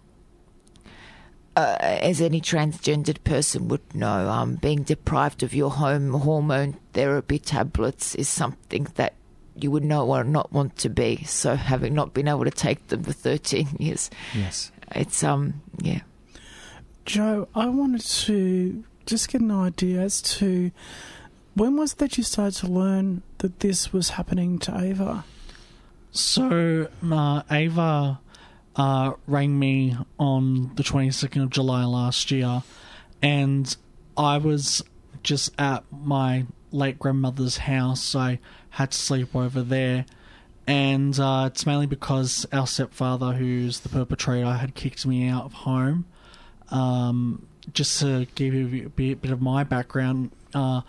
[1.59, 7.39] uh, as any transgendered person would know, um, being deprived of your home hormone therapy
[7.39, 9.15] tablets is something that
[9.57, 11.25] you would not want, not want to be.
[11.25, 14.71] So, having not been able to take them for 13 years, Yes.
[14.95, 16.01] it's um, yeah.
[17.05, 20.71] Joe, I wanted to just get an idea as to
[21.55, 25.25] when was it that you started to learn that this was happening to Ava?
[26.13, 28.21] So, uh, Ava
[28.79, 32.63] uh, rang me on the 22nd of July last year,
[33.21, 33.77] and
[34.17, 34.85] I was
[35.23, 38.15] just at my late grandmother's house.
[38.15, 38.39] I
[38.71, 40.07] had to sleep over there,
[40.67, 45.53] and uh, it's mainly because our stepfather, who's the perpetrator, had kicked me out of
[45.53, 46.07] home.
[46.71, 50.83] Um, just to give you a bit, bit of my background, uh,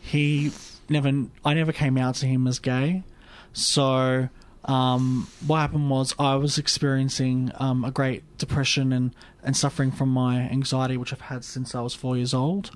[0.00, 0.50] he
[0.88, 3.04] never, I never came out to him as gay.
[3.52, 4.28] So,
[4.66, 10.10] um, what happened was I was experiencing um, a great depression and, and suffering from
[10.10, 12.72] my anxiety, which I've had since I was four years old.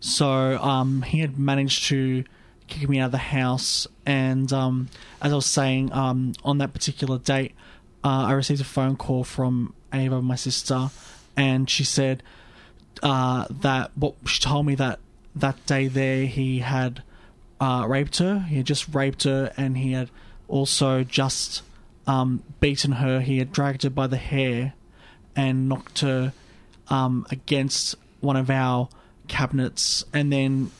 [0.00, 2.24] So, um, he had managed to
[2.68, 3.86] kick me out of the house.
[4.06, 4.88] And um,
[5.20, 7.54] as I was saying, um, on that particular date,
[8.04, 10.90] uh, I received a phone call from Ava, my sister,
[11.36, 12.22] and she said
[13.02, 14.98] uh, that what she told me that
[15.34, 17.02] that day there he had
[17.60, 18.40] uh, raped her.
[18.40, 20.10] He had just raped her, and he had
[20.48, 21.62] also just
[22.06, 23.20] um, beaten her.
[23.20, 24.74] He had dragged her by the hair
[25.34, 26.32] and knocked her
[26.88, 28.88] um, against one of our
[29.28, 30.70] cabinets, and then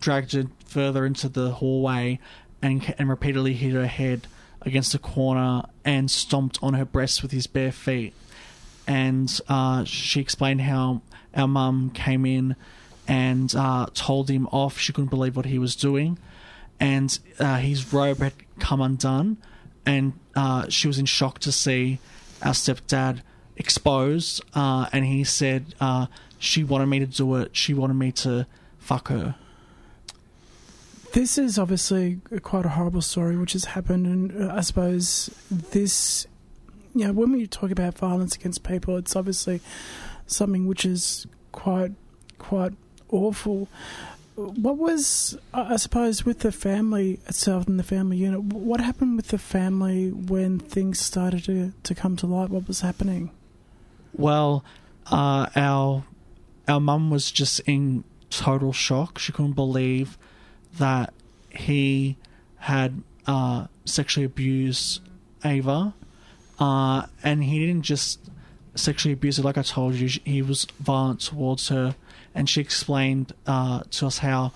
[0.00, 2.18] dragged her further into the hallway
[2.62, 4.26] and and repeatedly hit her head
[4.62, 8.14] against a corner and stomped on her breast with his bare feet.
[8.86, 11.02] And uh, she explained how
[11.34, 12.56] our mum came in
[13.08, 14.78] and uh, told him off.
[14.78, 16.18] She couldn't believe what he was doing,
[16.78, 19.38] and uh, his robe had come undone,
[19.84, 21.98] and uh, she was in shock to see
[22.42, 23.20] our stepdad
[23.56, 24.42] exposed.
[24.54, 26.06] Uh, and he said uh,
[26.38, 27.56] she wanted me to do it.
[27.56, 28.46] She wanted me to
[28.78, 29.36] fuck her.
[31.12, 36.26] This is obviously quite a horrible story which has happened, and uh, I suppose this,
[36.94, 39.60] you know, when we talk about violence against people, it's obviously
[40.26, 41.92] something which is quite,
[42.38, 42.72] quite
[43.08, 43.68] awful.
[44.36, 48.42] What was, I suppose, with the family itself and the family unit?
[48.42, 52.50] What happened with the family when things started to, to come to light?
[52.50, 53.30] What was happening?
[54.12, 54.62] Well,
[55.10, 56.04] uh, our
[56.68, 59.18] our mum was just in total shock.
[59.18, 60.18] She couldn't believe
[60.78, 61.14] that
[61.50, 62.16] he
[62.58, 65.00] had uh, sexually abused
[65.44, 65.94] Ava,
[66.58, 68.20] uh, and he didn't just
[68.74, 69.42] sexually abuse her.
[69.42, 71.94] Like I told you, he was violent towards her,
[72.36, 74.52] and she explained uh, to us how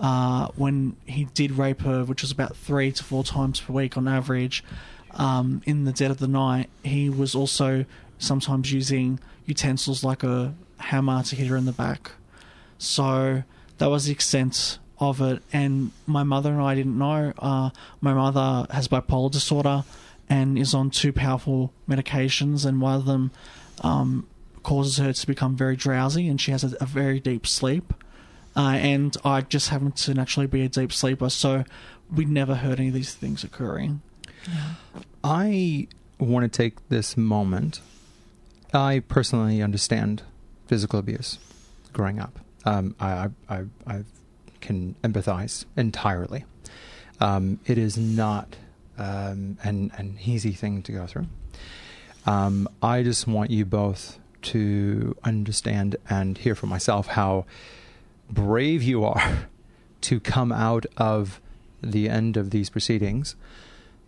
[0.00, 3.96] uh, when he did rape her, which was about three to four times per week
[3.96, 4.64] on average,
[5.12, 7.84] um, in the dead of the night, he was also
[8.18, 12.12] sometimes using utensils like a hammer to hit her in the back.
[12.78, 13.44] So
[13.78, 15.42] that was the extent of it.
[15.52, 17.32] And my mother and I didn't know.
[17.38, 17.70] Uh,
[18.00, 19.84] my mother has bipolar disorder
[20.28, 23.30] and is on two powerful medications, and one of them
[23.82, 24.26] um,
[24.62, 27.92] causes her to become very drowsy, and she has a, a very deep sleep.
[28.56, 31.64] Uh, and I just happen to naturally be a deep sleeper, so
[32.14, 34.02] we never heard any of these things occurring.
[35.22, 35.88] I
[36.18, 37.80] want to take this moment.
[38.72, 40.22] I personally understand
[40.66, 41.38] physical abuse
[41.92, 42.38] growing up.
[42.64, 44.04] Um, I, I, I,
[44.60, 46.44] can empathize entirely.
[47.18, 48.56] Um, it is not
[48.98, 51.26] um, an, an easy thing to go through.
[52.26, 57.44] Um, I just want you both to understand and hear for myself how
[58.28, 59.48] brave you are
[60.02, 61.40] to come out of
[61.82, 63.36] the end of these proceedings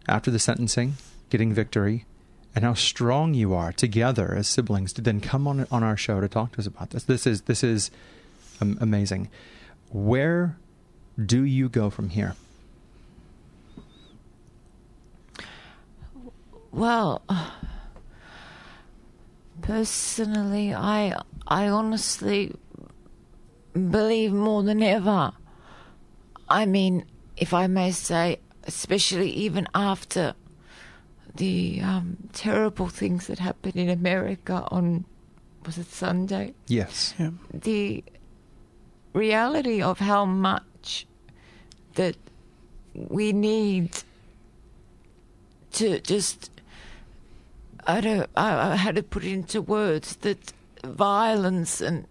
[0.08, 0.94] after the sentencing,
[1.30, 2.04] getting victory,
[2.54, 6.20] and how strong you are together as siblings to then come on on our show
[6.20, 7.04] to talk to us about this.
[7.04, 7.90] This is this is
[8.60, 9.30] amazing.
[9.90, 10.56] Where
[11.24, 12.34] do you go from here?
[16.70, 17.22] Well,
[19.62, 22.54] personally, I I honestly
[23.72, 25.32] believe more than ever.
[26.48, 27.06] I mean,
[27.36, 30.34] if I may say, especially even after
[31.34, 35.06] the um, terrible things that happened in America on
[35.64, 36.54] was it Sunday?
[36.66, 37.14] Yes.
[37.18, 37.30] Yeah.
[37.52, 38.04] the
[39.14, 41.06] reality of how much
[41.94, 42.16] that
[42.94, 43.90] we need
[45.72, 46.50] to just
[47.86, 50.52] I don't I, I had to put it into words that
[50.84, 52.06] violence and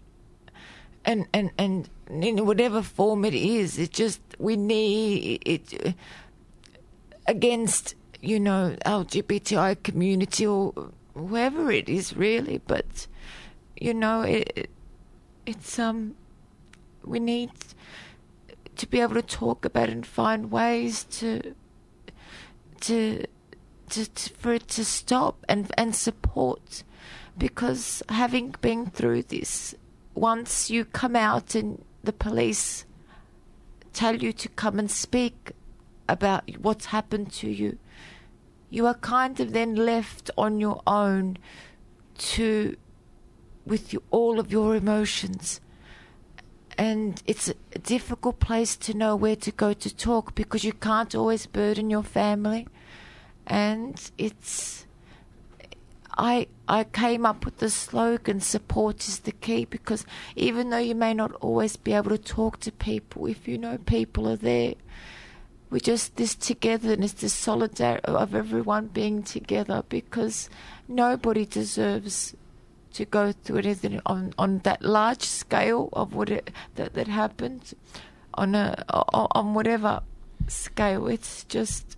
[1.04, 5.94] and and and in whatever form it is it just we need it
[7.26, 10.72] against you know LGBTI community or
[11.14, 12.58] whoever it is really.
[12.66, 13.06] But
[13.76, 14.70] you know it
[15.44, 16.14] it's um
[17.04, 17.50] we need
[18.76, 21.54] to be able to talk about and find ways to
[22.80, 23.24] to
[23.92, 26.82] to, to for it to stop and and support.
[27.38, 29.74] Because having been through this
[30.14, 32.84] once you come out and the police
[33.94, 35.52] tell you to come and speak
[36.08, 37.78] about what's happened to you
[38.72, 41.36] you are kind of then left on your own
[42.16, 42.74] to
[43.66, 45.60] with you, all of your emotions.
[46.78, 51.14] And it's a difficult place to know where to go to talk because you can't
[51.14, 52.66] always burden your family
[53.46, 54.86] and it's
[56.16, 60.04] I I came up with the slogan support is the key because
[60.36, 63.78] even though you may not always be able to talk to people if you know
[63.78, 64.74] people are there
[65.70, 70.50] we just this togetherness this solidarity of everyone being together because
[70.86, 72.34] nobody deserves
[72.92, 77.72] to go through anything on on that large scale of what it that that happened
[78.34, 80.02] on a on whatever
[80.48, 81.06] scale.
[81.08, 81.96] It's just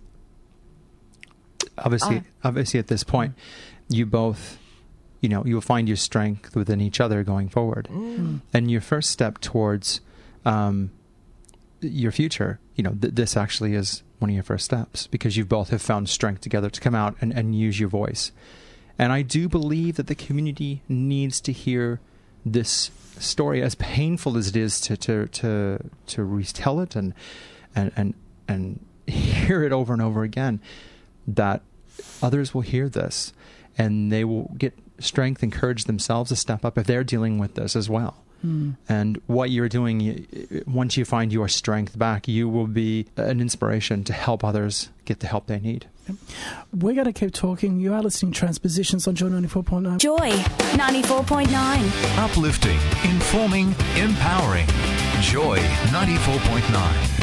[1.77, 3.33] obviously Uh, obviously at this point
[3.89, 4.57] you both
[5.21, 7.87] you know you'll find your strength within each other going forward.
[7.91, 8.41] Mm.
[8.53, 10.01] and your first step towards
[10.45, 10.91] um,
[11.81, 15.45] your future you know th- this actually is one of your first steps because you
[15.45, 18.31] both have found strength together to come out and, and use your voice.
[18.97, 21.99] And i do believe that the community needs to hear
[22.45, 27.13] this story as painful as it is to to to, to retell it and
[27.75, 28.13] and and
[28.47, 30.59] and hear it over and over again
[31.27, 31.61] that
[32.21, 33.33] others will hear this
[33.77, 37.55] and they will get strength and courage themselves to step up if they're dealing with
[37.55, 38.23] this as well.
[38.41, 38.71] Hmm.
[38.87, 40.27] And what you're doing,
[40.67, 45.19] once you find your strength back, you will be an inspiration to help others get
[45.19, 45.87] the help they need.
[46.71, 47.79] We're going to keep talking.
[47.79, 49.97] You are listening to Transpositions on Joy 94.9.
[49.97, 50.31] Joy
[50.77, 52.17] 94.9.
[52.23, 54.67] Uplifting, informing, empowering.
[55.21, 57.14] Joy 94.9.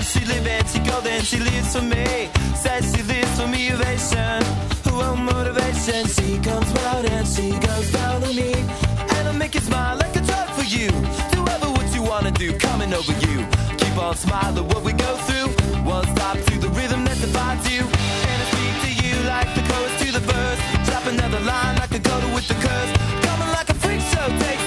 [0.00, 2.28] and she live and she go and she lives for me.
[2.56, 6.06] Says she lives for me, Who Well, motivation.
[6.16, 8.52] She comes round and she goes down on me.
[9.14, 10.88] And I make you smile like a drug for you.
[11.32, 13.46] Do ever what you wanna do, coming over you.
[13.80, 15.48] Keep on smiling what we go through.
[15.84, 17.82] One stop to the rhythm that divides you.
[18.30, 20.60] And I speak to you like the chorus to the verse.
[20.88, 22.92] Drop another line like a go with the curse.
[23.26, 24.59] Coming like a freak show, take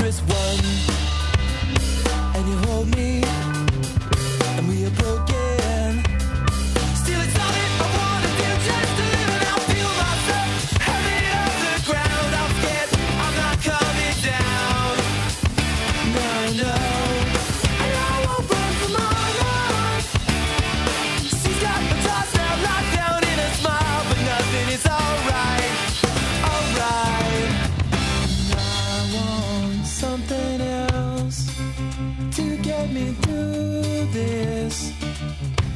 [0.00, 0.33] mattress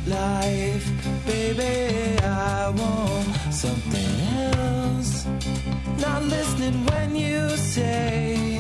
[0.09, 0.87] life.
[1.27, 4.21] Baby, I want something
[4.55, 5.27] else.
[5.99, 8.58] Not listening when you say.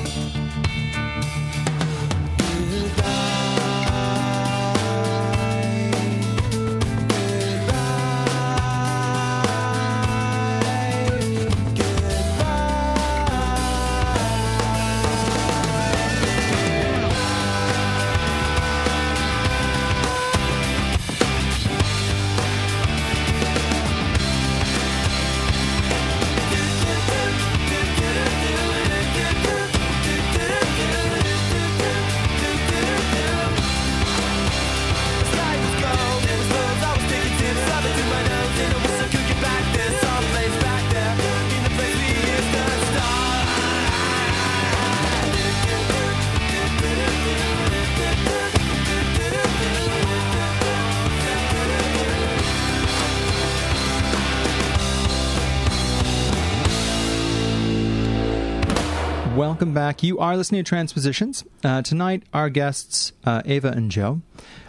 [59.49, 60.03] welcome back.
[60.03, 61.42] You are listening to Transpositions.
[61.64, 64.20] Uh, tonight, our guests, uh, Ava and Joe,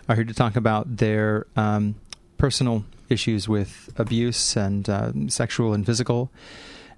[0.07, 1.95] are here to talk about their um,
[2.37, 6.31] personal issues with abuse and uh, sexual and physical.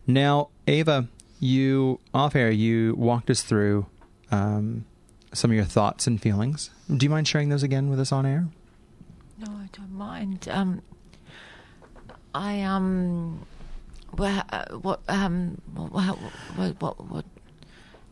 [0.06, 1.08] Now, Ava,
[1.40, 3.88] you off air, you walked us through
[4.30, 4.86] um,
[5.34, 6.70] some of your thoughts and feelings.
[6.96, 8.48] Do you mind sharing those again with us on air?
[9.40, 10.48] No, I don't mind.
[10.52, 10.84] Um,
[12.36, 13.44] I um,
[14.16, 16.20] well, uh, what um, what,
[16.56, 17.26] what, what, what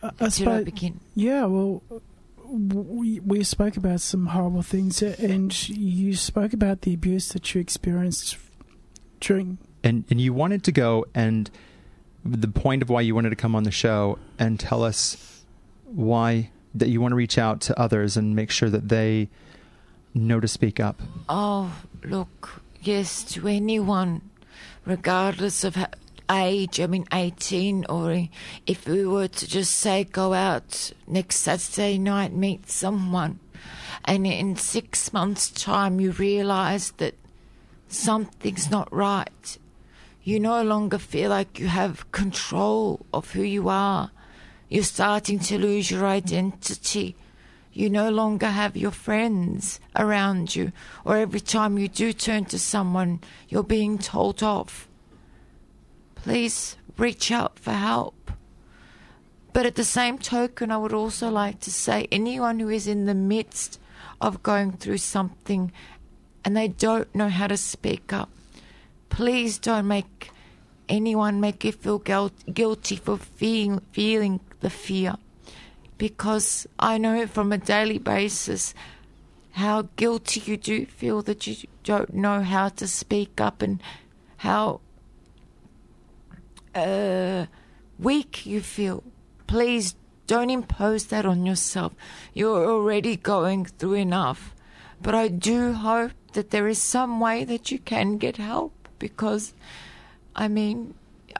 [0.02, 1.00] I, I suppose, begin?
[1.16, 1.84] Yeah, well,
[2.46, 7.62] we, we spoke about some horrible things, and you spoke about the abuse that you
[7.62, 8.38] experienced
[9.20, 9.58] during.
[9.84, 11.50] And and you wanted to go, and
[12.26, 15.44] the point of why you wanted to come on the show and tell us
[15.86, 19.30] why that you want to reach out to others and make sure that they
[20.14, 21.02] know to speak up.
[21.28, 21.74] Oh,
[22.04, 24.22] look, yes, to anyone,
[24.86, 25.88] regardless of how,
[26.30, 28.28] age, I mean 18, or
[28.66, 33.40] if we were to just say go out next Saturday night, meet someone,
[34.06, 37.16] and in six months' time you realize that
[37.88, 39.58] something's not right,
[40.24, 44.12] you no longer feel like you have control of who you are.
[44.68, 47.16] You're starting to lose your identity.
[47.74, 50.72] You no longer have your friends around you,
[51.06, 54.89] or every time you do turn to someone, you're being told off.
[56.24, 58.32] Please reach out for help.
[59.54, 63.06] But at the same token, I would also like to say anyone who is in
[63.06, 63.80] the midst
[64.22, 65.72] of going through something
[66.44, 68.30] and they don't know how to speak up,
[69.10, 70.32] please don't make
[70.88, 75.16] anyone make you feel guilt, guilty for feeling, feeling the fear.
[75.98, 78.74] Because I know from a daily basis
[79.52, 83.82] how guilty you do feel that you don't know how to speak up and
[84.38, 84.80] how
[86.76, 87.46] uh,
[87.98, 89.04] weak you feel.
[89.48, 89.96] Please
[90.28, 91.94] don't impose that on yourself.
[92.34, 94.54] You're already going through enough.
[95.02, 99.54] But I do hope that there is some way that you can get help because,
[100.36, 100.94] I mean,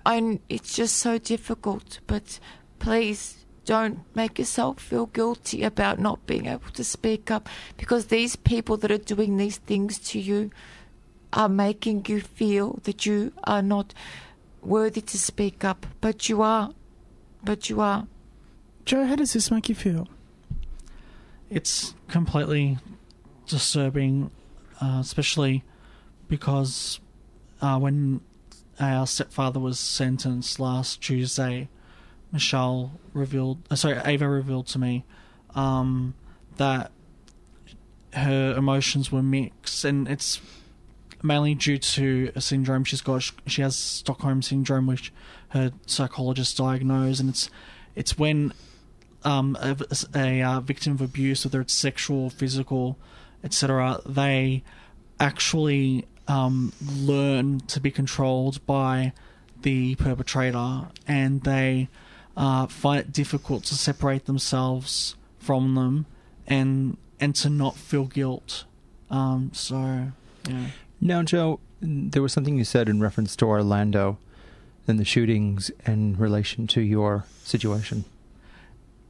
[0.06, 2.00] I, it's just so difficult.
[2.08, 2.40] But
[2.80, 8.36] please don't make yourself feel guilty about not being able to speak up because these
[8.36, 10.50] people that are doing these things to you
[11.34, 13.94] are making you feel that you are not
[14.64, 15.86] worthy to speak up.
[16.02, 16.72] But you are.
[17.44, 18.08] But you are.
[18.86, 20.08] Joe, how does this make you feel?
[21.50, 22.78] It's completely
[23.48, 24.32] disturbing,
[24.82, 25.64] uh, especially
[26.28, 27.00] because
[27.62, 28.22] uh, when
[28.80, 31.70] our stepfather was sentenced last Tuesday,
[32.32, 35.04] Michelle revealed, uh, sorry, Ava revealed to me
[35.56, 36.14] um,
[36.58, 36.92] that
[38.14, 40.40] her emotions were mixed, and it's
[41.22, 43.32] mainly due to a syndrome she's got.
[43.48, 45.12] She has Stockholm syndrome, which
[45.50, 47.50] her psychologist diagnosed, and it's
[47.96, 48.54] it's when
[49.24, 49.76] um, a,
[50.14, 52.98] a victim of abuse, whether it's sexual, physical,
[53.44, 54.64] etc., they
[55.20, 59.14] actually um, learn to be controlled by
[59.62, 61.90] the perpetrator, and they
[62.38, 66.06] uh, find it difficult to separate themselves from them,
[66.48, 68.66] and and to not feel guilt.
[69.10, 70.12] Um, so,
[70.48, 70.68] yeah.
[71.02, 74.18] Now, Joe, there was something you said in reference to Orlando
[74.88, 78.06] and the shootings in relation to your situation.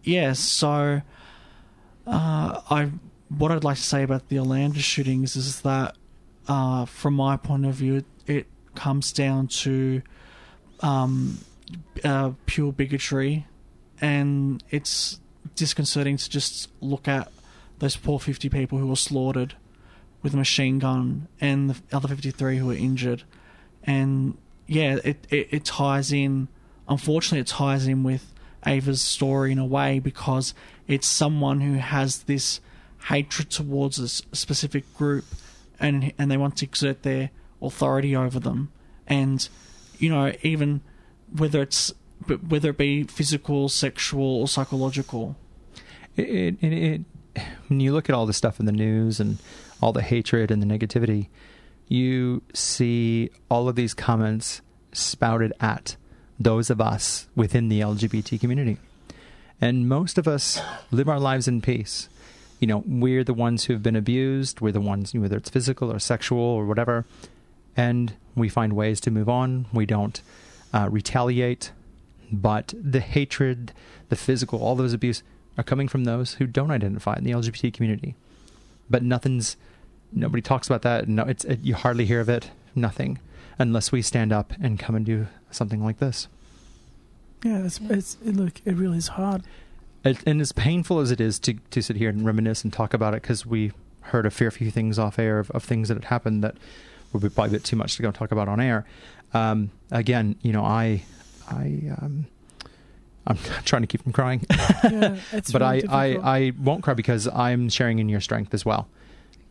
[0.04, 1.02] Yes, so
[2.06, 2.92] uh, I
[3.30, 5.96] what I'd like to say about the Orlando shootings is that,
[6.48, 10.02] uh, from my point of view, it, it comes down to
[10.80, 11.38] um,
[12.04, 13.46] uh, pure bigotry,
[14.02, 15.20] and it's
[15.56, 17.32] disconcerting to just look at
[17.80, 19.56] those poor 50 people who were slaughtered
[20.22, 23.24] with a machine gun and the other 53 who were injured.
[23.84, 26.48] And yeah, it, it, it ties in,
[26.88, 28.34] unfortunately, it ties in with
[28.66, 30.54] Ava's story in a way because
[30.88, 32.60] it's someone who has this
[33.06, 35.26] hatred towards a specific group
[35.80, 37.30] and and they want to exert their
[37.62, 38.72] authority over them
[39.08, 39.48] and
[39.98, 40.82] you know even
[41.36, 41.94] whether it's
[42.48, 45.38] whether it be physical sexual or psychological
[46.18, 47.02] it, it, it,
[47.70, 49.38] when you look at all the stuff in the news and
[49.82, 51.28] all the hatred and the negativity
[51.90, 54.62] you see all of these comments
[54.94, 55.98] spouted at
[56.40, 58.78] those of us within the LGBT community.
[59.60, 60.62] And most of us
[60.92, 62.08] live our lives in peace.
[62.60, 65.92] You know, we're the ones who have been abused, we're the ones, whether it's physical
[65.92, 67.06] or sexual or whatever,
[67.76, 69.66] and we find ways to move on.
[69.74, 70.22] We don't
[70.74, 71.72] uh, retaliate,
[72.32, 73.74] but the hatred,
[74.10, 75.24] the physical, all those abuse
[75.58, 78.16] are coming from those who don't identify in the LGBT community.
[78.90, 79.58] But nothing's,
[80.12, 81.08] nobody talks about that.
[81.08, 82.52] No, it's it, you hardly hear of it.
[82.76, 83.20] Nothing,
[83.58, 86.28] unless we stand up and come and do something like this.
[87.44, 89.44] Yeah, it's, it's it, look, it really is hard.
[90.04, 92.94] It, and as painful as it is to to sit here and reminisce and talk
[92.94, 95.96] about it, because we heard a fair few things off air of, of things that
[95.96, 96.56] had happened that
[97.14, 98.86] would be probably a bit too much to go talk about on air.
[99.34, 101.04] Um, again, you know, I,
[101.50, 102.26] I, um,
[103.28, 104.46] I'm trying to keep from crying,
[104.84, 106.26] Yeah, it's but really I, difficult.
[106.26, 108.88] I, I won't cry because I'm sharing in your strength as well,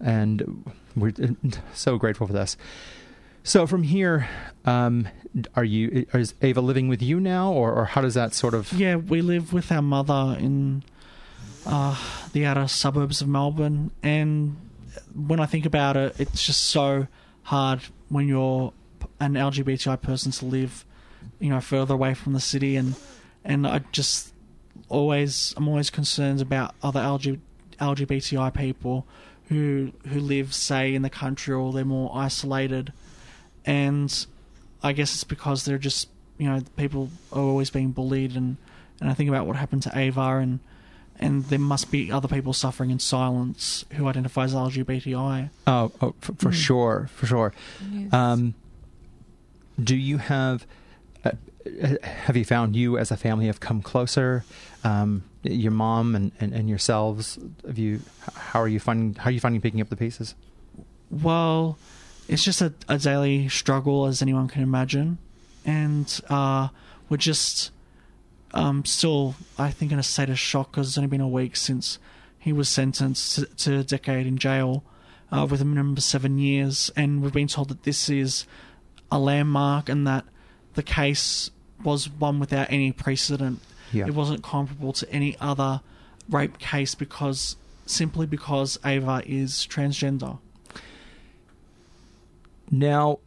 [0.01, 0.65] and
[0.97, 1.13] we're
[1.75, 2.57] so grateful for this.
[3.43, 4.29] So from here,
[4.65, 5.09] um,
[5.55, 8.73] are you is Ava living with you now, or, or how does that sort of?
[8.73, 10.83] Yeah, we live with our mother in
[11.65, 11.97] uh,
[12.33, 14.57] the outer suburbs of Melbourne, and
[15.15, 17.07] when I think about it, it's just so
[17.45, 18.73] hard when you're
[19.21, 20.85] an LGBTI person to live,
[21.39, 22.95] you know, further away from the city, and
[23.45, 24.35] and I just
[24.89, 27.39] always I'm always concerned about other LG,
[27.81, 29.07] LGBTI people
[29.49, 32.93] who who live, say, in the country or they're more isolated,
[33.65, 34.27] and
[34.83, 38.57] I guess it's because they're just you know people are always being bullied, and
[39.01, 40.61] and I think about what happened to Ava, and
[41.21, 45.51] and there must be other people suffering in silence who identify as LGBTI.
[45.67, 46.55] Oh, oh for, for Mm.
[46.55, 47.53] sure, for sure.
[47.91, 48.13] Yes.
[48.13, 48.55] Um,
[49.83, 50.67] do you have
[52.03, 54.45] have you found you as a family have come closer?
[54.85, 57.39] Um, your mom and, and, and yourselves.
[57.67, 58.01] Have you?
[58.35, 59.15] How are you finding?
[59.15, 60.35] How are you finding picking up the pieces?
[61.11, 61.79] Well,
[62.29, 65.19] it's just a, a daily struggle, as anyone can imagine,
[65.65, 66.69] and uh,
[67.09, 67.71] we're just
[68.53, 71.57] um, still, I think, in a state of shock because it's only been a week
[71.57, 71.99] since
[72.39, 74.85] he was sentenced to, to a decade in jail
[75.33, 78.47] uh, with a minimum of seven years, and we've been told that this is
[79.11, 80.25] a landmark and that
[80.75, 81.51] the case
[81.83, 83.61] was one without any precedent.
[83.93, 84.07] Yeah.
[84.07, 85.81] It wasn't comparable to any other
[86.29, 87.57] rape case because
[87.87, 90.39] simply because Ava is transgender.
[92.71, 93.21] Now,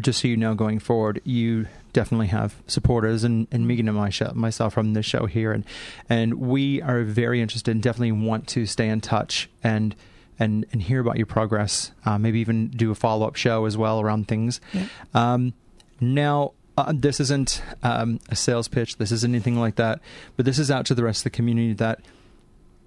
[0.00, 4.08] just so you know, going forward, you definitely have supporters, and, and Megan and my
[4.08, 5.64] show, myself from this show here, and
[6.08, 9.94] and we are very interested and definitely want to stay in touch and
[10.38, 11.92] and and hear about your progress.
[12.06, 14.60] Uh, maybe even do a follow up show as well around things.
[14.72, 14.86] Yeah.
[15.12, 15.52] Um,
[16.00, 16.52] now.
[16.76, 18.96] Uh, this isn't um, a sales pitch.
[18.96, 20.00] This isn't anything like that.
[20.36, 22.00] But this is out to the rest of the community that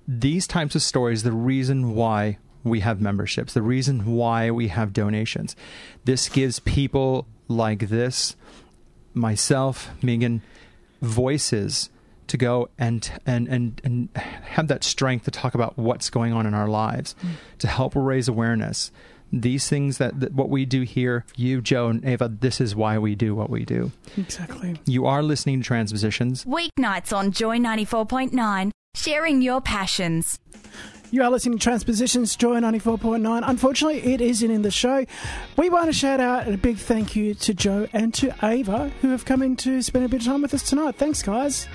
[0.08, 4.94] these types of stories, the reason why we have memberships, the reason why we have
[4.94, 5.56] donations,
[6.06, 8.36] this gives people like this,
[9.14, 10.42] myself, Megan,
[11.02, 11.90] voices
[12.28, 16.46] to go and and and and have that strength to talk about what's going on
[16.46, 17.16] in our lives,
[17.60, 18.92] to help raise awareness.
[19.36, 23.00] These things that, that what we do here, you, Joe, and Ava, this is why
[23.00, 23.92] we do what we do.
[24.16, 24.80] Exactly.
[24.86, 26.46] You are listening to Transpositions.
[26.46, 30.40] Weeknights on Joy 94.9, sharing your passions.
[31.10, 33.42] You are listening to Transpositions, Joy 94.9.
[33.44, 35.06] Unfortunately, it isn't in the show.
[35.58, 38.90] We want to shout out and a big thank you to Joe and to Ava,
[39.02, 40.96] who have come in to spend a bit of time with us tonight.
[40.96, 41.68] Thanks, guys.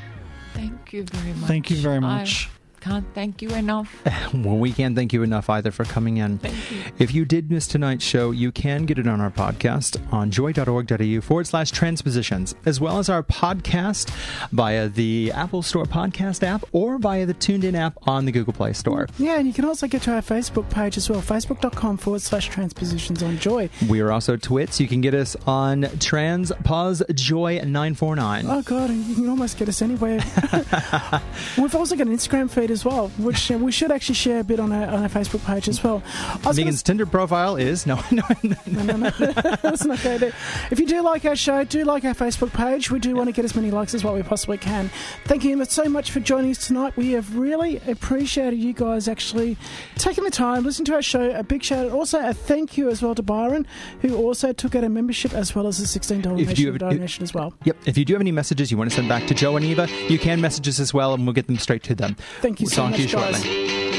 [0.54, 1.48] Thank you very much.
[1.48, 2.48] Thank you very much.
[2.48, 3.95] I can't thank you enough.
[4.35, 6.37] Well, we can't thank you enough either for coming in.
[6.39, 6.83] Thank you.
[6.99, 11.20] If you did miss tonight's show, you can get it on our podcast on joy.org.au
[11.22, 14.11] forward slash transpositions, as well as our podcast
[14.53, 18.53] via the Apple Store podcast app or via the Tuned In app on the Google
[18.53, 19.09] Play Store.
[19.18, 22.49] Yeah, and you can also get to our Facebook page as well, facebook.com forward slash
[22.49, 23.70] transpositions on joy.
[23.89, 24.79] We are also Twits.
[24.79, 28.43] You can get us on TransPosJoy949.
[28.47, 30.18] Oh, God, you can almost get us anywhere.
[31.59, 34.61] We've also got an Instagram feed as well, which we should actually share a bit
[34.61, 36.03] on our, on our Facebook page as well.
[36.55, 38.57] Megan's Tinder profile is no, no, no.
[38.66, 39.11] no, no, no.
[39.62, 40.33] That's not to
[40.71, 42.91] If you do like our show, do like our Facebook page.
[42.91, 44.91] We do want to get as many likes as what we possibly can.
[45.25, 46.97] Thank you so much for joining us tonight.
[46.97, 49.57] We have really appreciated you guys actually
[49.97, 51.31] taking the time, listening to our show.
[51.31, 51.93] A big shout out.
[51.93, 53.66] Also, a thank you as well to Byron,
[54.01, 57.35] who also took out a membership as well as a $16 donation, have- donation as
[57.35, 57.53] well.
[57.64, 57.77] Yep.
[57.87, 59.89] If you do have any messages you want to send back to Joe and Ava,
[60.09, 62.16] you can message us as well, and we'll get them straight to them.
[62.41, 63.42] Thank you We'll so talk to much, you guys.
[63.44, 63.97] shortly.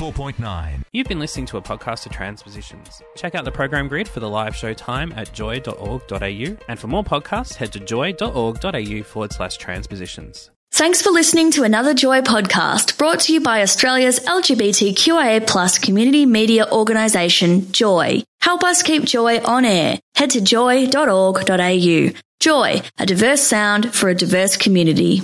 [0.00, 0.82] 94.9.
[0.92, 3.02] You've been listening to a podcast of Transpositions.
[3.16, 7.04] Check out the program grid for the live show time at joy.org.au, and for more
[7.04, 10.50] podcasts, head to joy.org.au forward slash transpositions.
[10.72, 16.24] Thanks for listening to another Joy podcast brought to you by Australia's LGBTQIA plus community
[16.24, 18.22] media organisation, Joy.
[18.40, 19.98] Help us keep Joy on air.
[20.14, 22.10] Head to joy.org.au.
[22.40, 25.20] Joy, a diverse sound for a diverse community.